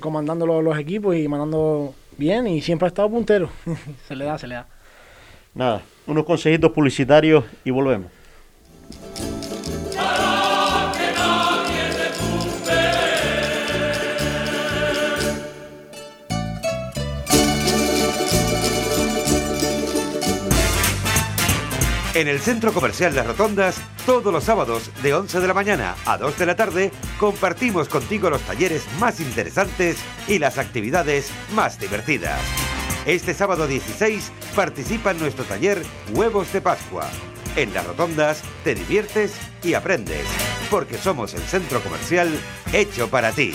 [0.00, 3.48] comandando los, equipos y mandando bien y siempre ha estado puntero.
[4.08, 4.66] se le da, se le da.
[5.54, 8.10] Nada, unos consejitos publicitarios y volvemos.
[22.14, 26.18] En el Centro Comercial Las Rotondas, todos los sábados de 11 de la mañana a
[26.18, 29.96] 2 de la tarde, compartimos contigo los talleres más interesantes
[30.28, 32.38] y las actividades más divertidas.
[33.06, 37.08] Este sábado 16 participa en nuestro taller Huevos de Pascua.
[37.56, 40.26] En Las Rotondas te diviertes y aprendes,
[40.70, 42.28] porque somos el centro comercial
[42.74, 43.54] hecho para ti.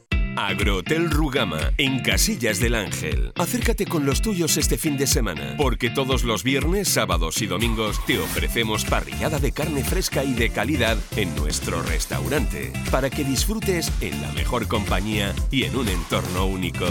[0.35, 3.33] Agrohotel Rugama, en Casillas del Ángel.
[3.37, 8.03] Acércate con los tuyos este fin de semana, porque todos los viernes, sábados y domingos
[8.05, 13.91] te ofrecemos parrillada de carne fresca y de calidad en nuestro restaurante, para que disfrutes
[14.01, 16.85] en la mejor compañía y en un entorno único.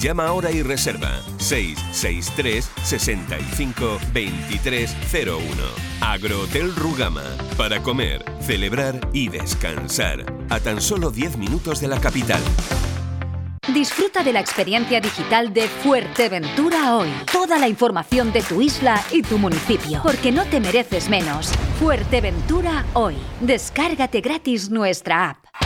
[0.00, 5.42] Llama ahora y reserva 663 65 2301.
[6.00, 7.24] Agrohotel Rugama,
[7.56, 12.40] para comer, celebrar y descansar, a tan solo 10 minutos de la capital.
[13.72, 17.08] Disfruta de la experiencia digital de Fuerteventura hoy.
[17.32, 21.50] Toda la información de tu isla y tu municipio, porque no te mereces menos.
[21.80, 23.16] Fuerteventura hoy.
[23.40, 25.65] Descárgate gratis nuestra app.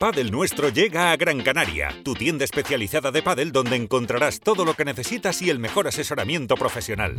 [0.00, 4.72] Padel Nuestro llega a Gran Canaria, tu tienda especializada de pádel donde encontrarás todo lo
[4.72, 7.14] que necesitas y el mejor asesoramiento profesional.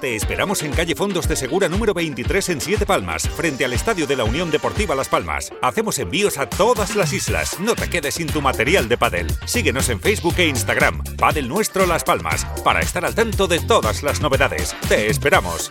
[0.00, 4.08] Te esperamos en calle Fondos de Segura número 23 en Siete Palmas, frente al Estadio
[4.08, 5.52] de la Unión Deportiva Las Palmas.
[5.62, 7.60] Hacemos envíos a todas las islas.
[7.60, 9.28] No te quedes sin tu material de pádel.
[9.44, 11.04] Síguenos en Facebook e Instagram.
[11.16, 14.74] Padel Nuestro Las Palmas, para estar al tanto de todas las novedades.
[14.88, 15.70] Te esperamos.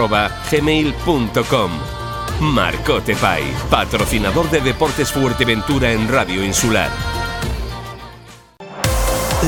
[3.15, 6.89] Pais, patrocinador de Deportes Fuerteventura en Radio Insular.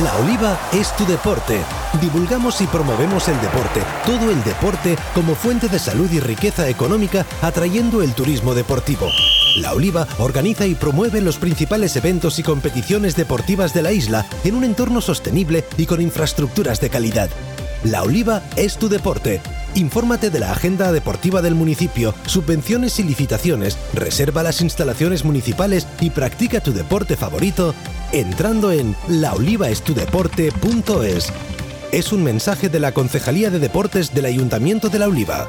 [0.02, 1.60] La Oliva es tu deporte.
[2.00, 7.24] Divulgamos y promovemos el deporte, todo el deporte, como fuente de salud y riqueza económica,
[7.42, 9.08] atrayendo el turismo deportivo.
[9.56, 14.56] La Oliva organiza y promueve los principales eventos y competiciones deportivas de la isla en
[14.56, 17.30] un entorno sostenible y con infraestructuras de calidad.
[17.84, 19.40] La Oliva es tu deporte.
[19.74, 26.10] Infórmate de la agenda deportiva del municipio, subvenciones y licitaciones, reserva las instalaciones municipales y
[26.10, 27.74] practica tu deporte favorito
[28.12, 31.32] entrando en laolivaestudeporte.es.
[31.90, 35.48] Es un mensaje de la Concejalía de Deportes del Ayuntamiento de La Oliva.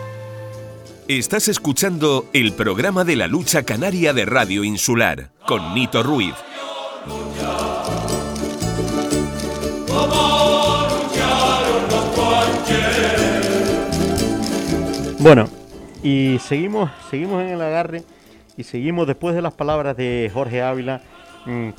[1.07, 6.33] Estás escuchando el programa de la lucha canaria de Radio Insular con Nito Ruiz.
[15.25, 15.49] Bueno,
[16.03, 18.03] y seguimos, seguimos en el agarre
[18.57, 21.01] y seguimos después de las palabras de Jorge Ávila,
[21.47, 21.69] mm,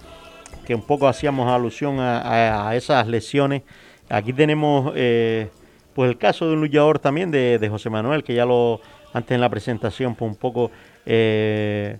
[0.67, 3.63] que un poco hacíamos alusión a, esas lesiones.
[4.09, 5.49] Aquí tenemos eh,
[5.95, 8.81] pues el caso de un luchador también de, José Manuel, que ya lo
[9.13, 10.73] antes en la presentación pues un poco
[11.07, 11.99] eh,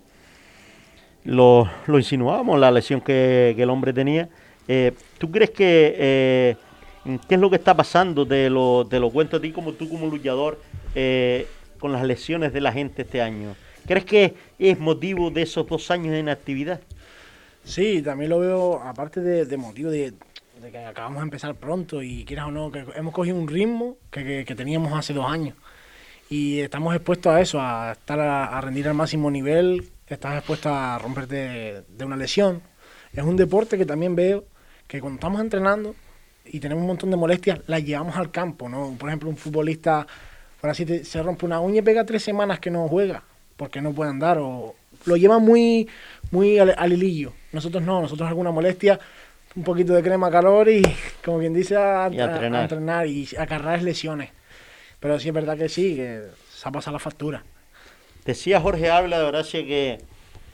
[1.23, 4.27] lo, lo, insinuábamos, la lesión que, el hombre tenía.
[4.67, 6.57] Eh, ¿Tú crees que
[7.29, 10.07] qué es lo que está pasando lo, de lo cuento a ti como tú como
[10.07, 10.59] luchador
[11.79, 13.55] con las lesiones de la gente este año?
[13.87, 16.81] ¿Crees que es motivo de esos dos años de inactividad?
[17.67, 20.13] Sí, también lo veo, aparte de, motivo de,
[20.71, 24.45] que acabamos de empezar pronto y quieras o no, que hemos cogido un ritmo que,
[24.55, 25.55] teníamos hace dos años.
[26.29, 30.97] Y estamos expuestos a eso, a estar a, rendir al máximo nivel, estás expuesto a
[30.97, 32.61] romperte de, una lesión.
[33.11, 34.45] Es un deporte que también veo
[34.87, 35.93] que cuando estamos entrenando
[36.45, 38.95] y tenemos un montón de molestias, las llevamos al campo, ¿no?
[38.97, 40.07] Por ejemplo, un futbolista,
[40.61, 43.23] por así se rompe una uña y pega tres semanas que no juega
[43.57, 45.87] porque no puede andar o lo lleva muy,
[46.31, 47.33] muy al, al hilillo.
[47.51, 48.99] Nosotros no, nosotros alguna molestia,
[49.55, 50.83] un poquito de crema calor y,
[51.25, 53.07] como quien dice, a, y entrenar.
[53.07, 54.29] y a cargar lesiones.
[54.99, 57.43] Pero sí es verdad que sí, que se ha pasado la factura.
[58.25, 59.99] Decía Jorge Habla de Horacio que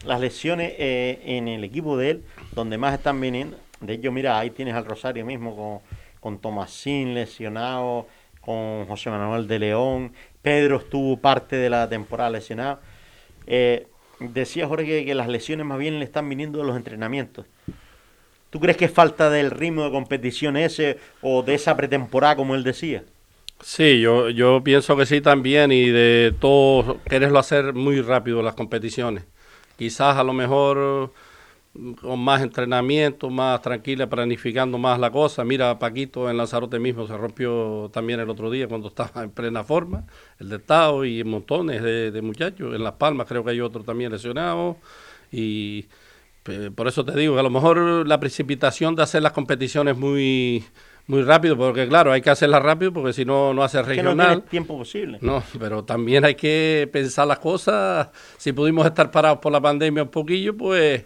[0.06, 4.38] las lesiones eh, en el equipo de él, donde más están viniendo, de hecho, mira,
[4.38, 8.06] ahí tienes al Rosario mismo con, con Tomasín lesionado,
[8.44, 12.80] con José Manuel de León, Pedro estuvo parte de la temporada lesionado.
[13.46, 13.86] Eh,
[14.20, 17.46] Decía Jorge que las lesiones más bien le están viniendo de los entrenamientos.
[18.50, 22.54] ¿Tú crees que es falta del ritmo de competición ese o de esa pretemporada, como
[22.54, 23.02] él decía?
[23.60, 28.54] Sí, yo, yo pienso que sí también y de todo quererlo hacer muy rápido las
[28.54, 29.24] competiciones.
[29.76, 31.12] Quizás a lo mejor
[32.00, 35.44] con más entrenamiento, más tranquila, planificando más la cosa.
[35.44, 39.64] Mira, Paquito en Lanzarote mismo se rompió también el otro día cuando estaba en plena
[39.64, 40.04] forma,
[40.38, 42.74] el de Tao y montones de, muchachos.
[42.74, 44.76] En Las Palmas creo que hay otro también lesionado.
[45.32, 45.86] Y
[46.74, 50.64] por eso te digo que a lo mejor la precipitación de hacer las competiciones muy
[51.06, 54.28] muy rápido, porque claro, hay que hacerlas rápido porque si no, no hace regional.
[54.28, 55.18] Que no tiempo posible.
[55.20, 58.08] No, pero también hay que pensar las cosas.
[58.38, 61.04] Si pudimos estar parados por la pandemia un poquillo, pues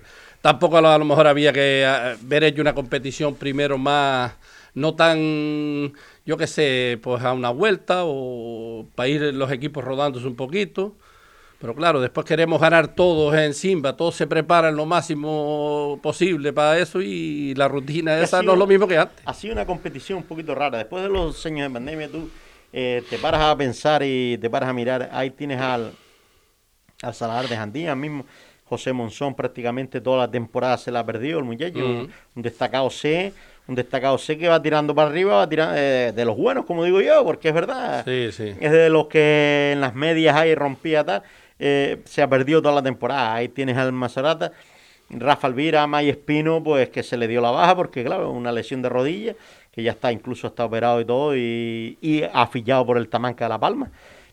[0.48, 4.32] Tampoco a lo, mejor había que ver hecho una competición primero más,
[4.72, 5.92] no tan,
[6.24, 10.96] yo qué sé, pues a una vuelta o para ir los equipos rodándose un poquito.
[11.60, 16.78] Pero claro, después queremos ganar todos en Simba, todos se preparan lo máximo posible para
[16.78, 19.20] eso y la rutina esa no es lo mismo que antes.
[19.26, 20.78] Ha sido una competición un poquito rara.
[20.78, 22.30] Después de los años de pandemia, tú
[22.72, 25.10] eh, te paras a pensar y te paras a mirar.
[25.12, 25.92] Ahí tienes al,
[27.02, 28.24] al Salar de Jandía mismo,
[28.68, 31.78] José Monzón prácticamente toda la temporada se la ha perdido el muchacho.
[31.78, 33.32] Un destacado C,
[33.66, 36.84] un destacado C que va tirando para arriba, va tirando eh, de los buenos, como
[36.84, 38.04] digo yo, porque es verdad.
[38.04, 38.54] Sí, sí.
[38.60, 41.22] Es de los que en las medias ahí rompía tal.
[41.58, 43.34] Eh, se ha perdido toda la temporada.
[43.34, 44.52] Ahí tienes al Maserata.
[45.10, 48.82] Rafa Alvira, May Espino, pues que se le dio la baja porque, claro, una lesión
[48.82, 49.34] de rodilla,
[49.72, 53.48] que ya está, incluso está operado y todo, y, y afillado por el Tamanca de
[53.48, 53.90] La Palma.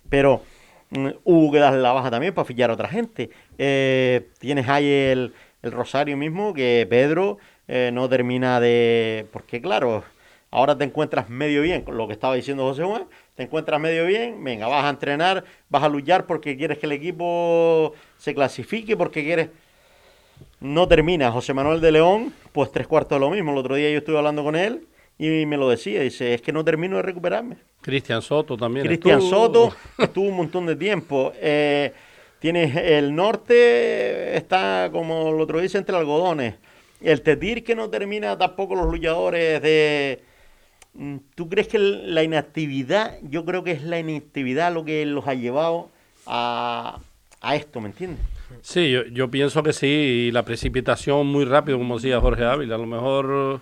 [0.09, 0.41] Pero
[0.89, 3.29] Mm, darle la baja también para fillar a otra gente.
[3.57, 5.33] Eh, tienes ahí el,
[5.63, 9.25] Rosario mismo, que Pedro eh, no termina de...
[9.31, 10.03] Porque claro,
[10.51, 14.05] ahora te encuentras medio bien con lo que estaba diciendo José Juan, te encuentras medio
[14.05, 18.95] bien, venga, vas a entrenar, vas a luchar porque quieres que el equipo se clasifique,
[18.95, 19.49] porque quieres...
[20.59, 21.31] No termina.
[21.31, 23.51] José Manuel de León, pues tres cuartos de lo mismo.
[23.51, 24.85] El otro día yo estuve hablando con él
[25.17, 27.57] y me lo decía, dice, es que no termino de recuperarme.
[27.81, 28.85] Cristian Soto también.
[28.85, 29.29] Cristian estuvo.
[29.29, 31.31] Soto estuvo un montón de tiempo.
[31.35, 31.93] Eh,
[32.39, 36.55] tienes el norte, está como el otro dice, entre algodones.
[37.01, 40.21] El Tetir que no termina tampoco los luchadores de...
[40.93, 45.27] Mm, ¿Tú crees que la inactividad, yo creo que es la inactividad lo que los
[45.27, 45.89] ha llevado
[46.25, 46.99] a,
[47.41, 48.19] a esto, ¿me entiendes?
[48.61, 52.75] Sí, yo, yo pienso que sí, y la precipitación muy rápido, como decía Jorge Ávila,
[52.75, 53.61] a lo mejor...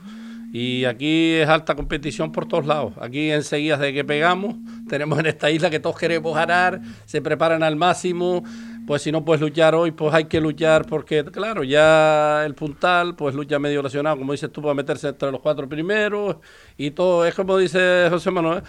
[0.56, 2.94] Y aquí es alta competición por todos lados.
[3.02, 4.54] Aquí enseguida de que pegamos,
[4.88, 8.44] tenemos en esta isla que todos queremos ganar, se preparan al máximo.
[8.86, 13.16] Pues si no puedes luchar hoy, pues hay que luchar porque, claro, ya el puntal,
[13.16, 16.36] pues lucha medio lesionado, como dices tú, para meterse entre los cuatro primeros
[16.78, 17.26] y todo.
[17.26, 18.62] Es como dice José Manuel,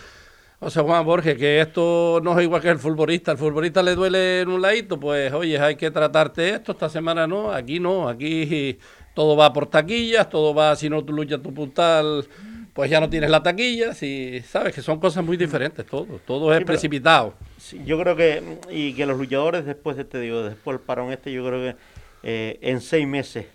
[0.61, 3.33] José Juan Borges, que esto no es igual que el futbolista.
[3.33, 7.27] Al futbolista le duele en un ladito, pues oye, hay que tratarte esto, esta semana
[7.27, 8.79] no, aquí no, aquí
[9.15, 12.27] todo va por taquillas, todo va, si no tú luchas tu puntal,
[12.73, 16.53] pues ya no tienes la taquilla, si sabes que son cosas muy diferentes, todo, todo
[16.53, 17.35] es Sí, pero- precipitado.
[17.59, 21.13] Sí, yo creo que, y que los luchadores después de este, digo, después del parón
[21.13, 21.77] este, yo creo que
[22.25, 23.47] eh, en seis meses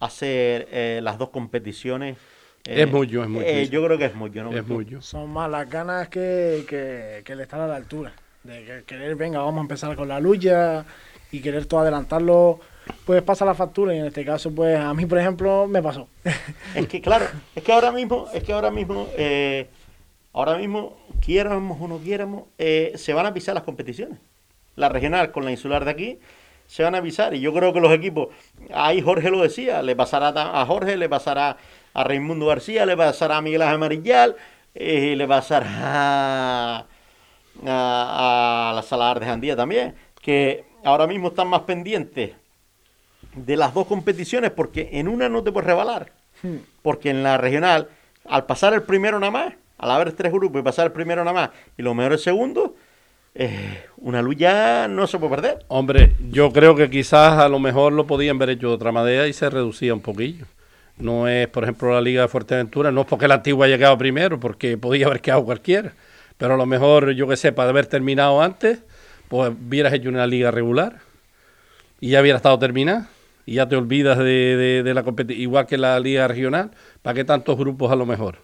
[0.00, 2.16] hacer eh, las dos competiciones.
[2.64, 3.70] eh, Es mucho, es mucho, eh, sí.
[3.70, 4.56] yo creo que es mucho, ¿no?
[4.56, 5.00] Es mucho.
[5.02, 8.12] Son más las ganas que, que, que el estar a la altura.
[8.42, 10.84] De que- querer, venga, vamos a empezar con la lucha
[11.30, 12.58] y querer todo adelantarlo,
[13.04, 13.94] pues pasa la factura.
[13.94, 16.08] Y en este caso, pues a mí, por ejemplo, me pasó.
[16.74, 19.68] Es que claro, es que ahora mismo, es que ahora mismo, eh,
[20.32, 24.18] ahora mismo, quiéramos o no quiéramos, eh, se van a pisar las competiciones.
[24.76, 26.18] La regional con la insular de aquí
[26.66, 27.34] se van a pisar.
[27.34, 28.28] Y yo creo que los equipos,
[28.72, 31.58] ahí Jorge lo decía, le pasará a Jorge, le pasará
[31.92, 34.36] a Raimundo García, le pasará a Miguel Ángel Marillal,
[34.74, 35.68] eh, le pasará
[36.78, 36.86] a,
[37.66, 42.32] a, a la Salar de Jandía también, que ahora mismo están más pendientes
[43.34, 46.12] de las dos competiciones porque en una no te puedes rebalar.
[46.82, 47.88] Porque en la regional,
[48.28, 51.32] al pasar el primero nada más, al haber tres grupos y pasar el primero nada
[51.32, 52.70] más y los mejores segundos,
[53.34, 55.64] eh, una lucha no se puede perder.
[55.68, 59.26] Hombre, yo creo que quizás a lo mejor lo podían haber hecho de otra manera
[59.26, 60.46] y se reducía un poquillo.
[60.98, 63.96] No es, por ejemplo, la Liga de Fuerteventura, no es porque la antigua haya llegado
[63.96, 65.92] primero, porque podía haber quedado cualquiera.
[66.36, 68.80] Pero a lo mejor, yo que sé, para haber terminado antes,
[69.28, 71.11] pues hubieras hecho una liga regular
[72.02, 73.08] y ya hubiera estado terminada.
[73.46, 76.70] Y ya te olvidas de, de- de la competición, igual que la liga regional.
[77.00, 78.36] ¿Para qué tantos grupos a lo mejor?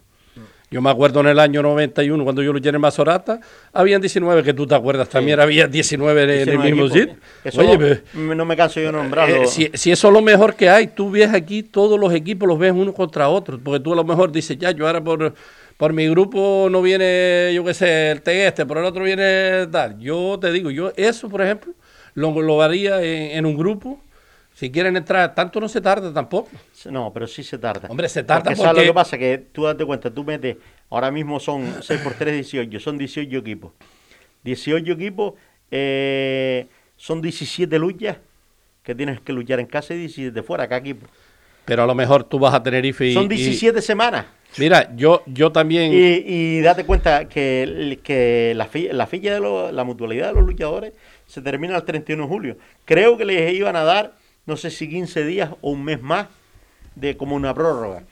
[0.70, 3.40] Yo me acuerdo en el año 91, cuando yo luché en Mazorata,
[3.72, 7.16] habían 19, que tú te acuerdas, también había 19 en, en el 19 mismo sitio.
[7.60, 7.78] Oye,
[8.36, 9.34] no me canso yo nombrarlo.
[9.44, 12.46] eh, si, si eso es lo mejor que hay, tú ves aquí todos los equipos,
[12.46, 15.32] los ves uno contra otro, porque tú a lo mejor dices, ya, yo ahora por,
[15.78, 19.98] por mi grupo no viene, yo qué sé, el Tegueste, por el otro viene tal.
[19.98, 21.72] Yo te digo, yo eso, por ejemplo,
[22.18, 24.00] lo, lo haría en, en un grupo.
[24.54, 26.48] Si quieren entrar, tanto no se tarda tampoco.
[26.90, 27.88] No, pero sí se tarda.
[27.88, 29.16] Hombre, se tarda Porque ¿sabes porque- lo que pasa?
[29.16, 30.56] Que tú date cuenta, tú metes,
[30.90, 33.72] ahora mismo son 6 por 3, 18, son 18 equipos.
[34.42, 35.34] 18 equipos,
[35.70, 36.66] eh,
[36.96, 38.16] son 17 luchas
[38.82, 41.06] que tienes que luchar en casa y 17 fuera, cada equipo.
[41.64, 43.14] Pero a lo mejor tú vas a Tenerife y...
[43.14, 44.26] son y- 17 semanas.
[44.56, 45.92] mira, yo, yo también...
[45.92, 50.34] Y, y date cuenta que, que la, fi- la ficha de los- la mutualidad de
[50.34, 50.94] los luchadores
[51.28, 52.56] se termina el 31 de julio.
[52.84, 54.14] Creo que les iban a dar,
[54.46, 56.26] no sé si 15 días o un mes más
[56.96, 58.02] de como una prórroga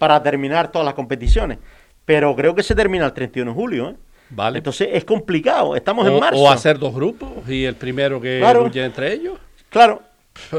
[0.00, 1.58] para terminar todas las competiciones.
[2.04, 3.90] Pero creo que se termina el 31 de julio.
[3.90, 3.94] ¿eh?
[4.30, 4.58] Vale.
[4.58, 5.76] Entonces es complicado.
[5.76, 6.40] Estamos o, en marzo.
[6.40, 8.64] o hacer dos grupos y el primero que Claro.
[8.64, 9.38] luche entre ellos.
[9.68, 10.02] Claro.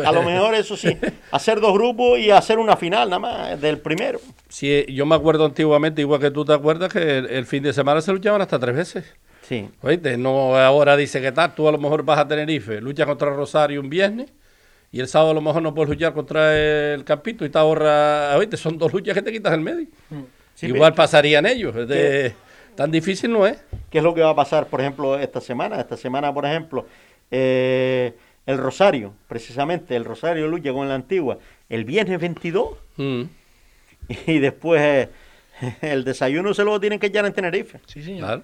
[0.06, 0.96] A lo mejor eso sí,
[1.32, 4.20] hacer dos grupos y hacer una final nada más del primero.
[4.48, 7.74] Sí, yo me acuerdo antiguamente, igual que tú te acuerdas, que el, el fin de
[7.74, 9.04] semana se luchaban hasta tres veces.
[9.44, 9.70] Sí.
[9.82, 13.30] Oíste, no ahora dice que tal, tú a lo mejor vas a Tenerife, luchas contra
[13.30, 14.32] Rosario un viernes
[14.92, 16.56] y el sábado a lo mejor no puedes luchar contra
[16.94, 19.88] el Campito y te ahorra, oíste, son dos luchas que te quitas del medio.
[20.56, 21.76] Sí, Igual pero- pasarían ellos.
[21.88, 22.34] de-
[22.76, 23.58] tan difícil no es.
[23.90, 25.80] ¿Qué es lo que va a pasar, por ejemplo, esta semana?
[25.80, 26.88] Esta semana, por ejemplo,
[27.32, 28.14] eh,
[28.46, 31.38] el Rosario, precisamente, el Rosario lucha con la antigua
[31.70, 33.24] el viernes 22 Mm.
[34.28, 35.10] y después eh,
[35.82, 37.80] el desayuno se lo tienen que echar en Tenerife.
[37.88, 38.20] Sí, señor.
[38.28, 38.44] Claro.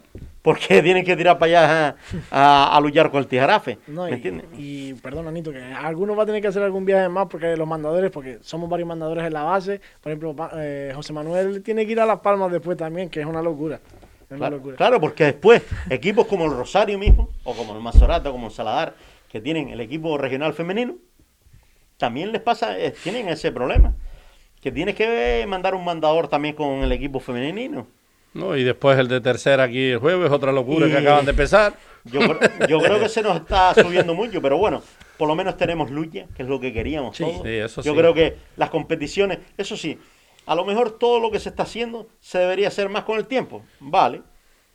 [0.49, 1.97] Porque tienen que tirar para allá
[2.31, 3.77] a, a- a luchar con el tijarafe.
[3.87, 4.45] No, ¿Me y, entiendes?
[4.57, 7.67] y perdón, Anito, que algunos va a tener que hacer algún viaje más porque los
[7.67, 9.79] mandadores, porque somos varios mandadores en la base.
[10.01, 13.25] Por ejemplo, eh, José Manuel tiene que ir a Las Palmas después también, que es
[13.25, 13.75] una locura.
[13.75, 14.75] Es una Claro, locura.
[14.77, 18.93] claro, porque después equipos como el Rosario mismo, o como el Mazorato, como el Saladar,
[19.31, 20.95] que tienen el equipo regional femenino,
[21.97, 23.93] también les pasa, eh, tienen ese problema.
[24.61, 27.87] Que tienes que mandar un mandador también con el equipo femenino.
[28.33, 31.73] No, y después el de tercera aquí el jueves, otra locura que acaban de empezar.
[32.05, 34.81] Yo, creo- yo creo que se nos está subiendo mucho, pero bueno,
[35.17, 37.41] por lo menos tenemos lucha, que es lo que queríamos Sí, todos.
[37.43, 37.97] sí, eso yo sí.
[37.97, 39.97] creo que las competiciones, eso sí,
[40.45, 43.25] a lo mejor todo lo que se está haciendo se debería hacer más con el
[43.27, 44.21] tiempo, vale,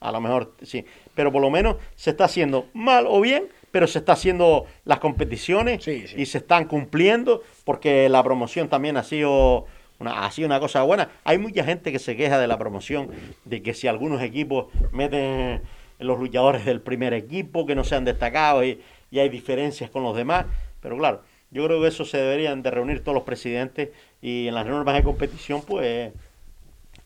[0.01, 0.85] a lo mejor sí,
[1.15, 4.99] pero por lo menos se está haciendo mal o bien, pero se está haciendo las
[4.99, 9.65] competiciones y se están cumpliendo porque la promoción también ha sido
[10.13, 11.11] una, sido una cosa buena.
[11.25, 13.11] Hay mucha gente que se queja de la promoción,
[13.45, 15.63] de que si algunos equipos meten
[15.99, 18.81] los luchadores del primer equipo que no sean destacados y,
[19.11, 20.47] y hay diferencias con los demás,
[20.81, 23.91] pero claro, yo creo que eso se deberían de reunir todos los presidentes
[24.21, 26.13] y en las normas de competición pues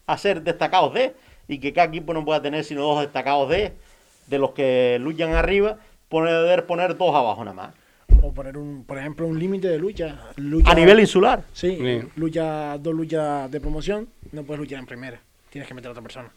[0.07, 1.15] hacer destacados de
[1.49, 3.73] y que cada equipo no pueda tener sino dos destacados de
[4.29, 5.79] de los que luchan arriba,
[6.09, 7.75] poder poner dos abajo nada más.
[8.23, 10.19] O poner, un, por ejemplo, un límite de lucha.
[10.37, 10.71] lucha.
[10.71, 11.43] A nivel insular.
[11.53, 12.01] Sí, Sí.
[12.17, 15.21] lucha, dos luchas de promoción, no puedes luchar en primera.
[15.51, 16.31] Tienes que meter a otra persona.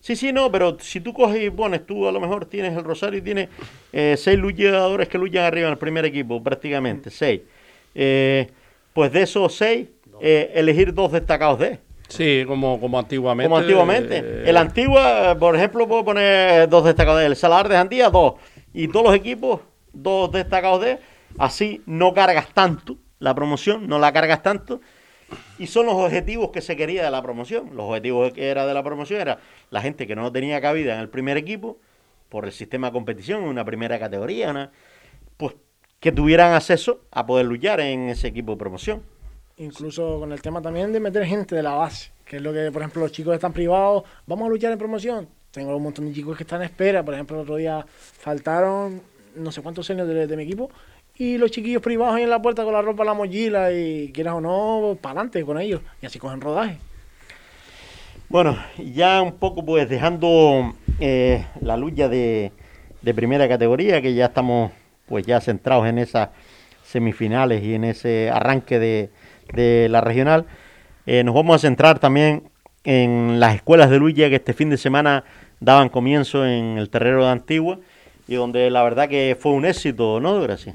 [0.00, 2.84] Sí, sí, no, pero si tú coges y pones, tú a lo mejor tienes el
[2.84, 3.48] Rosario y tienes
[3.92, 7.40] eh, seis luchadores que luchan arriba en el primer equipo, prácticamente, seis.
[7.94, 8.48] Eh,
[8.92, 9.88] pues de esos seis,
[10.20, 11.78] eh, elegir dos destacados de.
[12.08, 13.48] Sí, como, como antiguamente.
[13.48, 14.18] Como antiguamente.
[14.18, 17.26] eh, El Antigua, por ejemplo, puedo poner dos destacados de.
[17.26, 18.34] El Salar de Jandía, dos.
[18.72, 19.60] Y todos los equipos,
[19.92, 20.98] dos destacados de.
[21.36, 24.80] Así no cargas tanto la promoción, no la cargas tanto.
[25.58, 27.70] Y son los objetivos que se quería de la promoción.
[27.74, 29.38] Los objetivos que era de la promoción era
[29.70, 31.78] la gente que no tenía cabida en el primer equipo
[32.28, 34.70] por el sistema de competición, una primera categoría,
[35.36, 35.54] pues
[36.00, 39.02] que tuvieran acceso a poder luchar en ese equipo de promoción.
[39.56, 42.70] Incluso con el tema también de meter gente de la base, que es lo que,
[42.70, 45.28] por ejemplo, los chicos están privados, vamos a luchar en promoción.
[45.50, 49.02] Tengo un montón de chicos que están en espera, por ejemplo, el otro día faltaron
[49.34, 50.70] no sé cuántos años de mi equipo
[51.18, 54.34] y los chiquillos privados ahí en la puerta con la ropa, la mochila y quieras
[54.34, 56.78] o no, para adelante con ellos y así cogen rodaje.
[58.28, 62.52] Bueno, ya un poco pues dejando eh, la lucha de,
[63.02, 64.70] de primera categoría, que ya estamos
[65.06, 66.28] pues ya centrados en esas
[66.84, 69.10] semifinales y en ese arranque de,
[69.54, 70.46] de la regional,
[71.06, 72.44] eh, nos vamos a centrar también
[72.84, 75.24] en las escuelas de lucha que este fin de semana
[75.58, 77.78] daban comienzo en el terreno de Antigua
[78.28, 80.74] y donde la verdad que fue un éxito, ¿no, Gracia?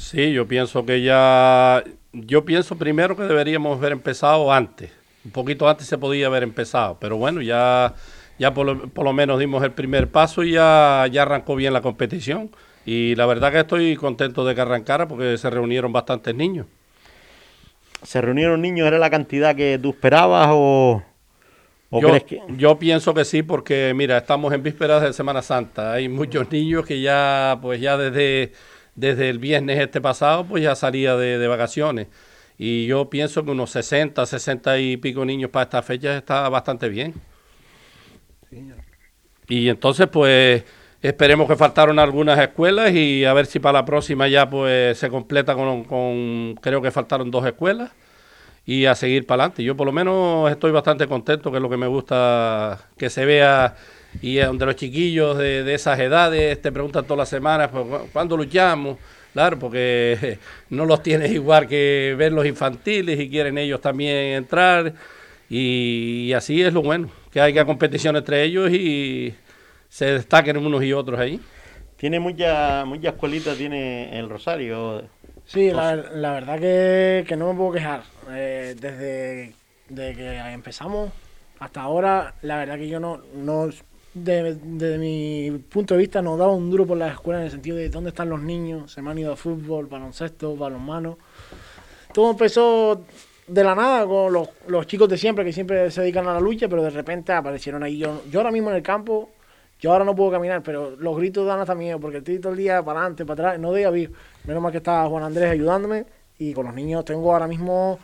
[0.00, 1.84] Sí, yo pienso que ya.
[2.12, 4.90] Yo pienso primero que deberíamos haber empezado antes.
[5.26, 7.94] Un poquito antes se podía haber empezado, pero bueno, ya,
[8.38, 11.74] ya por, lo, por lo menos dimos el primer paso y ya, ya arrancó bien
[11.74, 12.50] la competición.
[12.86, 16.66] Y la verdad que estoy contento de que arrancara porque se reunieron bastantes niños.
[18.02, 18.86] ¿Se reunieron niños?
[18.86, 21.02] ¿Era la cantidad que tú esperabas o,
[21.90, 22.40] o yo, crees que...?
[22.56, 25.92] yo pienso que sí, porque mira, estamos en vísperas de Semana Santa.
[25.92, 28.54] Hay muchos niños que ya, pues ya desde,
[29.00, 32.08] desde el viernes este pasado, pues ya salía de, de vacaciones.
[32.58, 36.88] Y yo pienso que unos 60, 60 y pico niños para esta fecha está bastante
[36.88, 37.14] bien.
[39.48, 40.64] Y entonces, pues,
[41.02, 45.08] esperemos que faltaron algunas escuelas y a ver si para la próxima ya, pues, se
[45.08, 47.90] completa con, con creo que faltaron dos escuelas
[48.66, 49.64] y a seguir para adelante.
[49.64, 53.24] Yo por lo menos estoy bastante contento, que es lo que me gusta que se
[53.24, 53.76] vea
[54.22, 58.08] y donde los chiquillos de, de esas edades te preguntan todas las semanas, pues, "¿Cu-
[58.12, 58.98] ¿cuándo luchamos?
[59.32, 60.38] Claro, porque
[60.70, 64.92] no los tienes igual que ver los infantiles y quieren ellos también entrar
[65.48, 69.34] y, y así es lo bueno, que haya competición entre ellos y
[69.88, 71.40] se destaquen unos y otros ahí.
[71.96, 75.02] Tiene mucha, mucha escuelita, tiene el Rosario.
[75.46, 78.02] Sí, la, la verdad que, que no me puedo quejar.
[78.30, 79.52] Eh, desde,
[79.88, 81.10] desde que empezamos
[81.58, 83.68] hasta ahora, la verdad que yo no, no
[84.14, 87.50] de- desde mi punto de vista, no daba un duro por las escuelas en el
[87.52, 88.92] sentido de dónde están los niños.
[88.92, 91.18] Se me han ido a fútbol, baloncesto, balonmano.
[92.12, 93.02] Todo empezó
[93.46, 96.40] de la nada con los, los chicos de siempre que siempre se dedican a la
[96.40, 97.98] lucha, pero de repente aparecieron ahí.
[97.98, 99.30] Yo, yo ahora mismo en el campo,
[99.80, 102.58] yo ahora no puedo caminar, pero los gritos dan hasta miedo porque estoy todo el
[102.58, 104.12] día para adelante, para atrás, no deja vivir.
[104.44, 106.04] Menos mal que está Juan Andrés ayudándome
[106.38, 107.98] y con los niños tengo ahora mismo,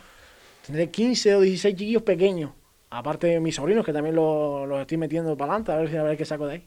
[0.65, 2.51] tendré 15 o 16 chiquillos pequeños.
[2.89, 5.97] Aparte de mis sobrinos, que también los, los estoy metiendo para adelante, a ver, si-
[5.97, 6.63] a ver qué saco de ahí.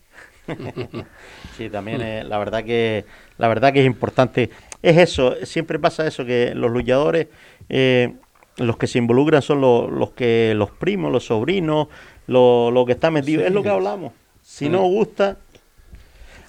[1.57, 3.05] Sí, también la verdad que
[3.39, 4.51] la verdad que es importante.
[4.83, 7.29] Es eso, siempre pasa eso que los luchadores,
[7.69, 8.15] eh,
[8.57, 11.89] los que se involucran son los, los que los primos, los sobrinos,
[12.27, 13.41] lo, lo que está metido.
[13.43, 13.47] Sí.
[13.49, 14.13] Es lo que hablamos.
[14.43, 14.71] Si Sí.
[14.71, 15.37] no gusta,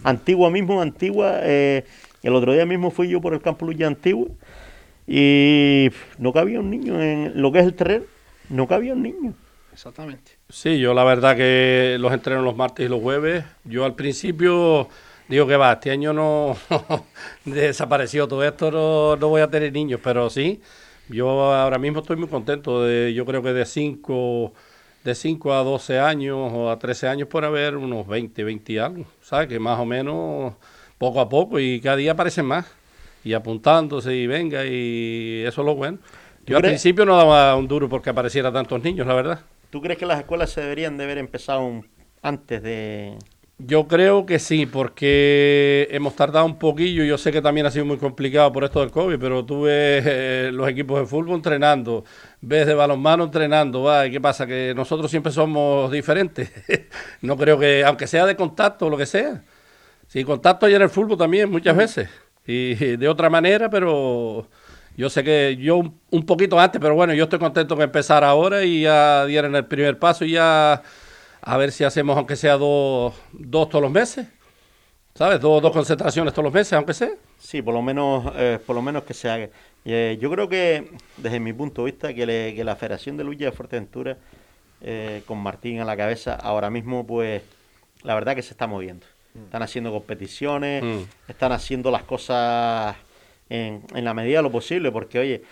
[0.04, 1.40] Antigua mismo, Antigua.
[1.44, 1.86] eh,
[2.24, 4.28] el otro día mismo fui yo por el campo lucha Antigua
[5.08, 8.06] y no cabía un niño en lo que es el terreno.
[8.50, 9.34] No cabía un niño.
[9.82, 10.34] Exactamente.
[10.48, 13.44] Sí, yo la verdad que los entreno los martes y los jueves.
[13.64, 14.88] Yo al principio
[15.28, 16.56] digo que va, este año no
[17.46, 20.62] desapareció todo esto, no, no voy a tener niños, pero sí,
[21.10, 22.84] yo ahora mismo estoy muy contento.
[22.84, 24.54] De, yo creo que de cinco
[25.04, 29.06] de 5 a 12 años o a 13 años por haber unos 20, 20 algo,
[29.24, 29.48] ¿sabes?
[29.48, 30.54] Que más o menos
[31.00, 32.68] poco a poco y cada día aparecen más
[33.24, 35.98] y apuntándose y venga y eso es lo bueno.
[36.46, 39.40] Yo al principio no daba un duro porque apareciera tantos niños, la verdad.
[39.72, 41.84] ¿Tú crees que las escuelas se deberían de haber empezado
[42.22, 43.18] antes de,
[43.68, 47.04] yo creo que sí, porque hemos tardado un poquillo.
[47.04, 50.04] Yo sé que también ha sido muy complicado por esto del COVID, pero tú ves
[50.08, 52.04] eh, los equipos de fútbol entrenando,
[52.42, 54.48] ves de balonmano entrenando, va, ¿y qué pasa?
[54.48, 56.52] Que nosotros siempre somos diferentes.
[57.22, 59.44] no creo que, aunque sea de contacto o lo que sea.
[60.08, 62.10] Sí, contacto hay en el fútbol también muchas veces.
[62.46, 64.50] Y de otra manera, pero
[65.02, 65.82] yo sé que yo
[66.12, 69.66] un, poquito antes, pero bueno, yo estoy contento de empezar ahora y ya dieron el
[69.66, 70.84] primer paso y ya
[71.42, 74.28] a ver si hacemos aunque sea dos, dos todos los meses.
[75.16, 75.42] ¿Sabes?
[75.42, 77.10] Dos, dos concentraciones todos los meses, aunque sea.
[77.40, 79.50] Sí, por lo menos, eh, por lo menos que se haga.
[79.86, 83.46] Eh, yo creo que, desde mi punto de vista, que, que la Federación de Lucha
[83.46, 84.18] de Fuerteventura,
[84.82, 87.42] eh, con Martín a la cabeza, ahora mismo, pues,
[88.04, 89.08] la verdad que se está moviendo.
[89.34, 89.44] Mm.
[89.46, 91.02] Están haciendo competiciones, mm.
[91.28, 92.96] están haciendo las cosas
[93.52, 95.44] en, en, la medida de lo posible, porque, oye,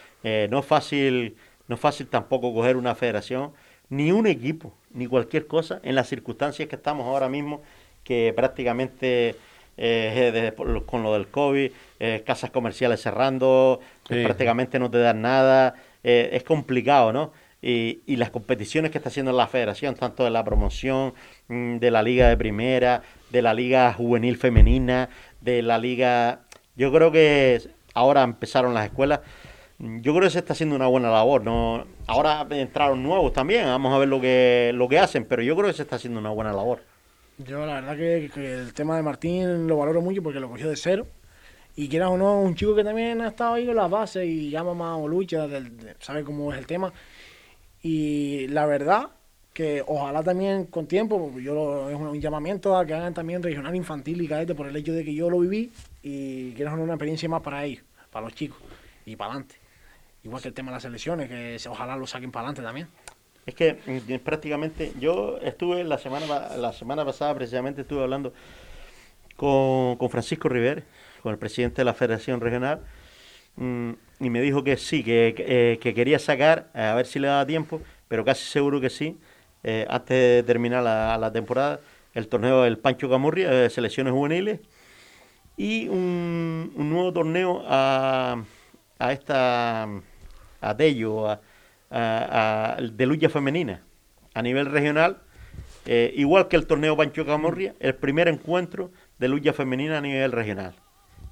[0.50, 1.36] no es fácil,
[1.68, 3.52] no es fácil tampoco coger una federación,
[3.90, 7.62] ni un equipo, ni cualquier cosa en las circunstancias que estamos ahora mismo,
[8.04, 9.36] que prácticamente
[9.78, 10.54] eh,
[10.86, 16.44] con lo del COVID, eh, casas comerciales cerrando, prácticamente no te dan nada, eh, es
[16.44, 17.32] complicado, ¿no?
[17.62, 21.14] Y, y, las competiciones que está haciendo la federación, tanto de la promoción,
[21.50, 25.10] mm, de la liga de primera, de la liga juvenil femenina,
[25.42, 26.42] de la liga...
[26.78, 27.62] Yo creo que
[27.94, 29.22] ahora empezaron las escuelas
[29.80, 31.44] yo creo que se está haciendo una buena labor.
[31.44, 35.56] No, ahora entraron nuevos también, vamos a ver lo que, lo que hacen, pero yo
[35.56, 36.82] creo que se está haciendo una buena labor.
[37.38, 40.76] Yo la verdad que, el tema de Martín lo valoro mucho porque lo cogió de
[40.76, 41.08] cero.
[41.76, 44.50] Y quieras o no, un chico que también ha estado ahí en las bases y
[44.50, 45.48] llama más o lucha,
[46.00, 46.92] sabe cómo es el tema.
[47.82, 49.12] Y la verdad
[49.54, 54.22] que ojalá también con tiempo, yo es un llamamiento a que hagan también regional infantil
[54.22, 55.72] y cadete por el hecho de que yo lo viví
[56.02, 58.58] y quieras o no una experiencia más para ellos, para los chicos
[59.06, 59.56] y para adelante.
[60.24, 62.88] Igual que el tema de las elecciones, que ojalá lo saquen para adelante también.
[63.46, 68.34] Es que mm, prácticamente yo estuve la semana la semana pasada precisamente estuve hablando
[69.36, 70.84] con, Francisco River,
[71.24, 72.82] con el presidente de la Federación Regional,
[73.56, 77.46] mm, y me dijo que sí, que, eh, quería sacar, a ver si le daba
[77.46, 79.18] tiempo, pero casi seguro que sí,
[79.64, 81.80] eh, antes de terminar la, temporada,
[82.14, 84.60] el torneo del Pancho Camurria, de selecciones juveniles,
[85.58, 88.44] y un, un nuevo torneo a,
[88.98, 89.88] a esta
[90.62, 91.40] a Tello,
[91.92, 93.82] a, de lucha femenina
[94.34, 95.18] a nivel regional,
[95.86, 100.32] eh, igual que el torneo Pancho Camorria, el primer encuentro de lucha femenina a nivel
[100.32, 100.76] regional,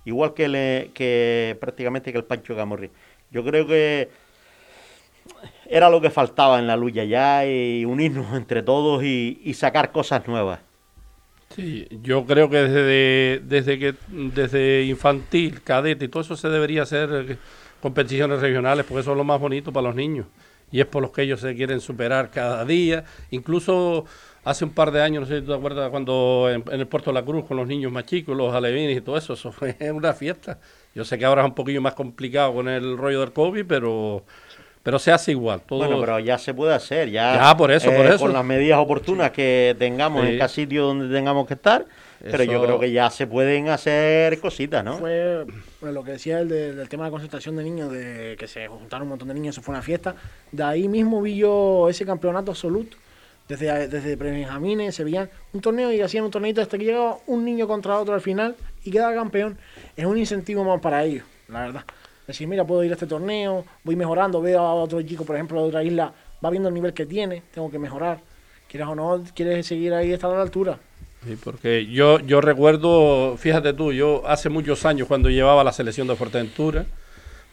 [0.05, 2.89] igual que, le, que prácticamente que el Pancho Camorria.
[3.29, 4.09] Yo creo que
[5.69, 10.27] era lo que faltaba en la lucha ya y unirnos entre todos y, sacar cosas
[10.27, 10.59] nuevas.
[11.55, 16.83] Sí, yo creo que desde, desde que desde infantil, cadete y todo eso se debería
[16.83, 17.37] hacer
[17.81, 20.27] competiciones regionales, porque eso es lo más bonito para los niños.
[20.71, 23.05] Y es por los que ellos se quieren superar cada día.
[23.31, 24.05] Incluso
[24.43, 27.11] hace un par de años, no sé si tú te acuerdas, cuando en, el Puerto
[27.11, 29.75] de la Cruz con los niños más chicos, los alevines y todo eso, eso fue
[29.93, 30.59] una fiesta.
[30.95, 34.23] Yo sé que ahora es un poquillo más complicado con el rollo del COVID, pero
[34.87, 35.59] pero se hace igual.
[35.67, 35.79] Todo...
[35.79, 38.19] Bueno, pero ya se puede hacer, ya, por eso, por eh, eso.
[38.19, 41.85] con las medidas oportunas que tengamos en cada sitio donde tengamos que estar,
[42.21, 44.97] pero yo creo que ya se pueden hacer cositas, ¿no?
[44.97, 45.45] Fue
[45.81, 48.69] pues, lo que decía el del tema de la concentración de niños, de que se
[48.69, 50.15] juntaron un montón de niños, eso fue una fiesta.
[50.53, 52.95] De ahí mismo vi yo ese campeonato absoluto.
[53.49, 57.43] Desde, desde Benjamines se veían un torneo y hacían un torneito hasta que llegaba un
[57.43, 59.57] niño contra otro al final y quedaba campeón.
[59.97, 61.83] Es un incentivo más para ellos, la verdad.
[62.27, 65.61] Decir, mira, puedo ir a este torneo, voy mejorando, veo a otro chico, por ejemplo,
[65.61, 66.13] de otra isla,
[66.43, 68.19] va viendo el nivel que tiene, tengo que mejorar.
[68.67, 70.77] Quieres o no, quieres seguir ahí, estar a la altura.
[71.25, 76.05] Sí, porque yo, yo recuerdo, fíjate tú, yo hace muchos años cuando llevaba la selección
[76.05, 76.85] de Fuerteventura,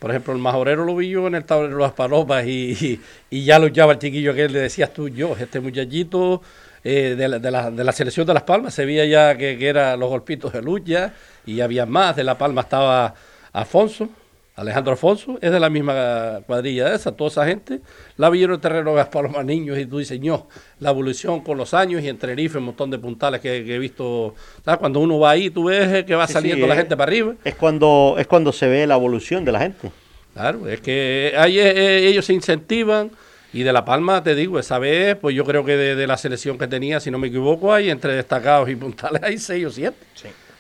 [0.01, 3.01] por ejemplo, el majorero lo vi yo en el tablero de las palomas y,
[3.31, 6.43] ya lo llevaba el chiquillo que le decías tú, yo, este muchachito
[6.83, 9.57] eh, de, la, de, la, de, la, selección de Las Palmas, se veía ya que,
[9.57, 11.15] que eran los golpitos de lucha
[11.47, 13.15] y había más, de La Palma estaba
[13.53, 14.11] Afonso,
[14.57, 17.81] Alejandro Alfonso es de la misma cuadrilla de esa, toda esa gente
[18.17, 20.47] la vieron el terreno para los niños y tú dices, no,
[20.79, 24.35] la evolución con los años y entre Rife, un montón de puntales que, he visto,
[24.65, 24.79] ¿sabes?
[24.79, 27.35] cuando uno va ahí, tú ves que va saliendo la gente para arriba.
[27.45, 29.91] Es cuando, es cuando se ve la evolución de la gente.
[30.35, 33.11] Claro, es que ahí eh, eh, ellos se incentivan
[33.53, 36.59] y de La Palma, te digo, esa vez, pues yo creo que de, la selección
[36.59, 39.99] que tenía, si no me equivoco, hay entre destacados y puntales hay seis o siete,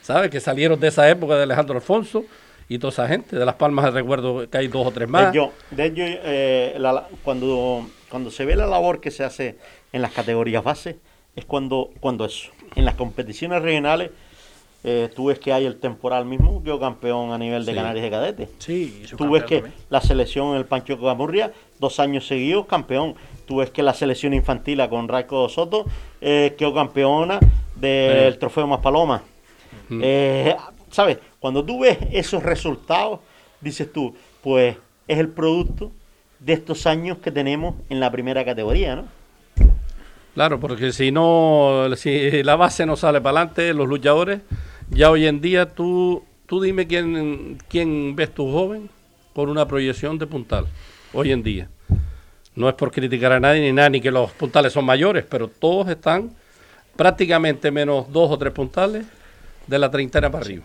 [0.02, 0.30] ¿sabes?
[0.30, 2.24] Que salieron de esa época de Alejandro Alfonso
[2.68, 3.36] y toda esa gente.
[3.36, 5.32] De Las Palmas recuerdo que hay dos o tres más.
[5.32, 5.92] De hecho, de
[6.24, 6.78] eh,
[7.22, 9.56] cuando, cuando se ve la labor que se hace
[9.92, 10.98] en las categorías base,
[11.36, 12.50] es cuando, cuando eso.
[12.76, 14.10] En las competiciones regionales,
[14.86, 17.76] eh, tú ves que hay el temporal mismo, quedó campeón a nivel de Sí.
[17.76, 18.48] Canarias de cadete.
[18.58, 19.74] Sí, Tú ves que también.
[19.88, 23.14] la selección en el Pancho Camurria, dos años seguidos, campeón.
[23.46, 25.86] Tú ves que la selección infantil con Raico Soto
[26.20, 27.38] eh, quedó campeona
[27.76, 28.38] del Sí.
[28.38, 29.22] trofeo Maspaloma.
[29.90, 30.54] Eh,
[30.94, 31.18] ¿Sabes?
[31.40, 33.18] Cuando tú ves esos resultados,
[33.60, 34.14] dices tú,
[34.44, 34.76] pues
[35.08, 35.90] es el producto
[36.38, 39.06] de estos años que tenemos en la primera categoría, ¿no?
[40.34, 44.42] Claro, porque si no, si la base no sale para adelante, los luchadores,
[44.88, 48.88] ya hoy en día tú, tú dime quién, quién ves tu joven
[49.34, 50.68] con una proyección de puntal,
[51.12, 51.68] hoy en día.
[52.54, 55.48] No es por criticar a nadie ni nada, ni que los puntales son mayores, pero
[55.48, 56.30] todos están
[56.94, 59.04] prácticamente menos dos o tres puntales
[59.66, 60.64] de la treintena para arriba.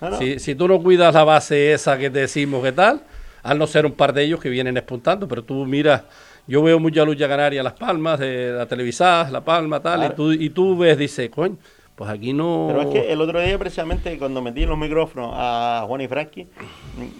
[0.00, 0.18] Ah, no.
[0.18, 3.02] Si, si tú no cuidas la base esa que te decimos que tal,
[3.42, 6.02] al no ser un par de ellos que vienen espuntando, pero tú miras,
[6.46, 10.12] yo veo mucha lucha canaria, Las Palmas, de la televisada, La Palma, tal, Claro.
[10.12, 11.56] y, tú, y tú ves, dices, coño,
[11.94, 12.66] pues aquí no...
[12.68, 16.46] Pero es que el otro día, precisamente, cuando metí los micrófonos a Juan y Frankie,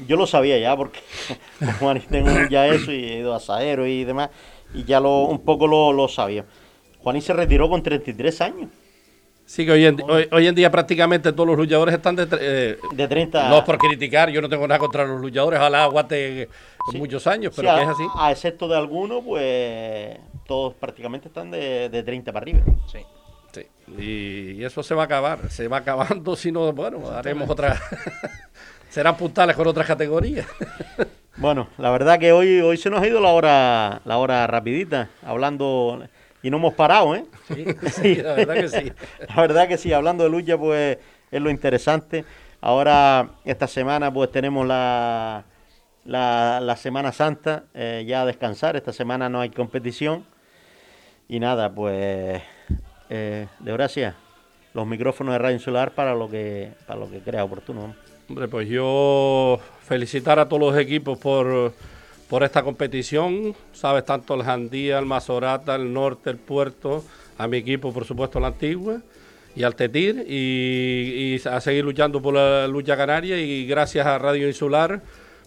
[0.06, 1.00] yo lo sabía ya, porque
[1.80, 4.30] Juan y tengo ya eso, y he ido a Saero y demás,
[4.72, 6.44] y ya lo, un poco lo, lo sabía.
[7.00, 8.70] Juaní se retiró con 33 años.
[9.48, 12.28] Sí, que hoy en, hoy, hoy en día prácticamente todos los luchadores están de...
[12.38, 15.84] eh, De 30 No es por criticar, yo no tengo nada contra los luchadores, ojalá
[15.84, 16.50] aguante
[16.92, 18.02] muchos años, Sí, pero que a, es así.
[18.18, 22.60] a excepto de algunos, pues todos prácticamente están de, de 30 para arriba.
[22.92, 22.98] Sí.
[23.54, 23.66] Sí,
[23.98, 27.80] y, y eso se va a acabar, se va acabando, si no, bueno, haremos otra...
[28.90, 30.46] Serán puntales con otras categorías.
[31.36, 35.08] Bueno, la verdad que hoy, hoy se nos ha ido la hora, la hora rapidita,
[35.22, 36.02] hablando,
[36.42, 37.24] y no hemos parado, ¿eh?
[37.48, 38.92] Sí, sí, la verdad que sí.
[39.28, 40.98] La verdad que sí, hablando de lucha, pues
[41.30, 42.24] es lo interesante.
[42.60, 45.44] Ahora, esta semana, pues tenemos la,
[46.04, 48.76] la, la Semana Santa, eh, ya a descansar.
[48.76, 50.24] Esta semana no hay competición.
[51.28, 52.42] Y nada, pues,
[53.10, 54.14] eh, de gracias.
[54.74, 57.88] Los micrófonos de Radio Insular para lo que, para lo que crea oportuno.
[57.88, 57.94] ¿no?
[58.28, 61.72] Hombre, pues yo felicitar a todos los equipos por,
[62.28, 67.04] por esta competición, sabes, tanto el Jandía, el Mazorata, el Norte, el Puerto,
[67.38, 69.00] a mi equipo, por supuesto, la Antigua,
[69.56, 74.18] y al Tetir, y, y a seguir luchando por la lucha canaria, y gracias a
[74.18, 75.00] Radio Insular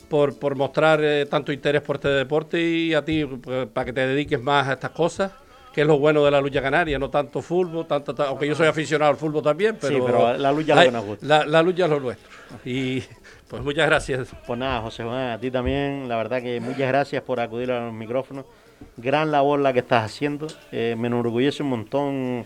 [0.10, 3.94] por, por mostrar eh, tanto interés por este deporte y a ti pues, para que
[3.94, 5.32] te dediques más a estas cosas.
[5.74, 8.54] Que es lo bueno de la lucha canaria, no tanto fútbol, tanto, ta- aunque yo
[8.54, 11.26] soy aficionado al fútbol también, Sí, pero, pero la lucha es lo que nos gusta.
[11.26, 12.30] La, la lucha es lo nuestro.
[12.66, 13.02] Y
[13.52, 14.30] pues muchas gracias.
[14.48, 17.84] Pues nada, José Juan, a ti también, la verdad que muchas gracias por acudir a
[17.84, 18.46] los micrófonos.
[18.96, 20.48] Gran labor la que estás haciendo.
[20.72, 22.46] Eh, me enorgullece un montón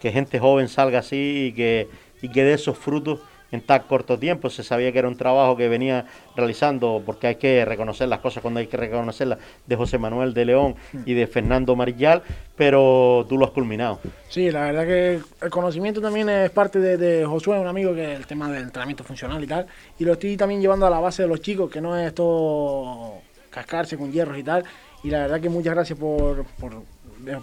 [0.00, 1.88] que gente joven salga así y que,
[2.22, 3.20] y que dé esos frutos
[3.52, 4.50] en tan corto tiempo.
[4.50, 8.42] Se sabía que era un trabajo que venía realizando, porque hay que reconocer las cosas
[8.42, 10.74] cuando hay que reconocerlas, de José Manuel de León
[11.04, 12.22] y de Fernando Marillal,
[12.56, 14.00] pero tú lo has culminado.
[14.28, 18.14] Sí, la verdad que el conocimiento también es parte de, de Josué, un amigo que
[18.14, 19.66] el tema del entrenamiento funcional y tal.
[19.98, 23.22] Y lo estoy también llevando a la base de los chicos, que no es todo
[23.50, 24.64] cascarse con hierros y tal.
[25.02, 26.82] Y la verdad que muchas gracias por, por,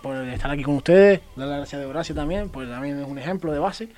[0.01, 1.21] por estar aquí con ustedes.
[1.35, 3.89] Dar las gracias de Horacio también, pues también es un ejemplo de base.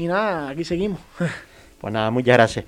[0.00, 0.98] Y nada, aquí seguimos.
[1.78, 2.66] Pues nada, muchas gracias.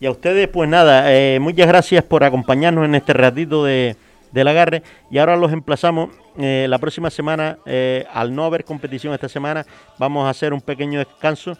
[0.00, 3.94] Y a ustedes, pues nada, eh, muchas gracias por acompañarnos en este ratito de,
[4.32, 4.82] del agarre.
[5.10, 6.08] Y ahora los emplazamos
[6.38, 9.66] eh, la próxima semana, eh, al no haber competición esta semana,
[9.98, 11.58] vamos a hacer un pequeño descanso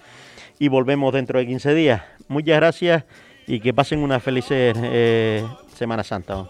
[0.58, 2.02] y volvemos dentro de 15 días.
[2.26, 3.04] Muchas gracias
[3.46, 5.44] y que pasen una feliz eh,
[5.74, 6.46] Semana Santa.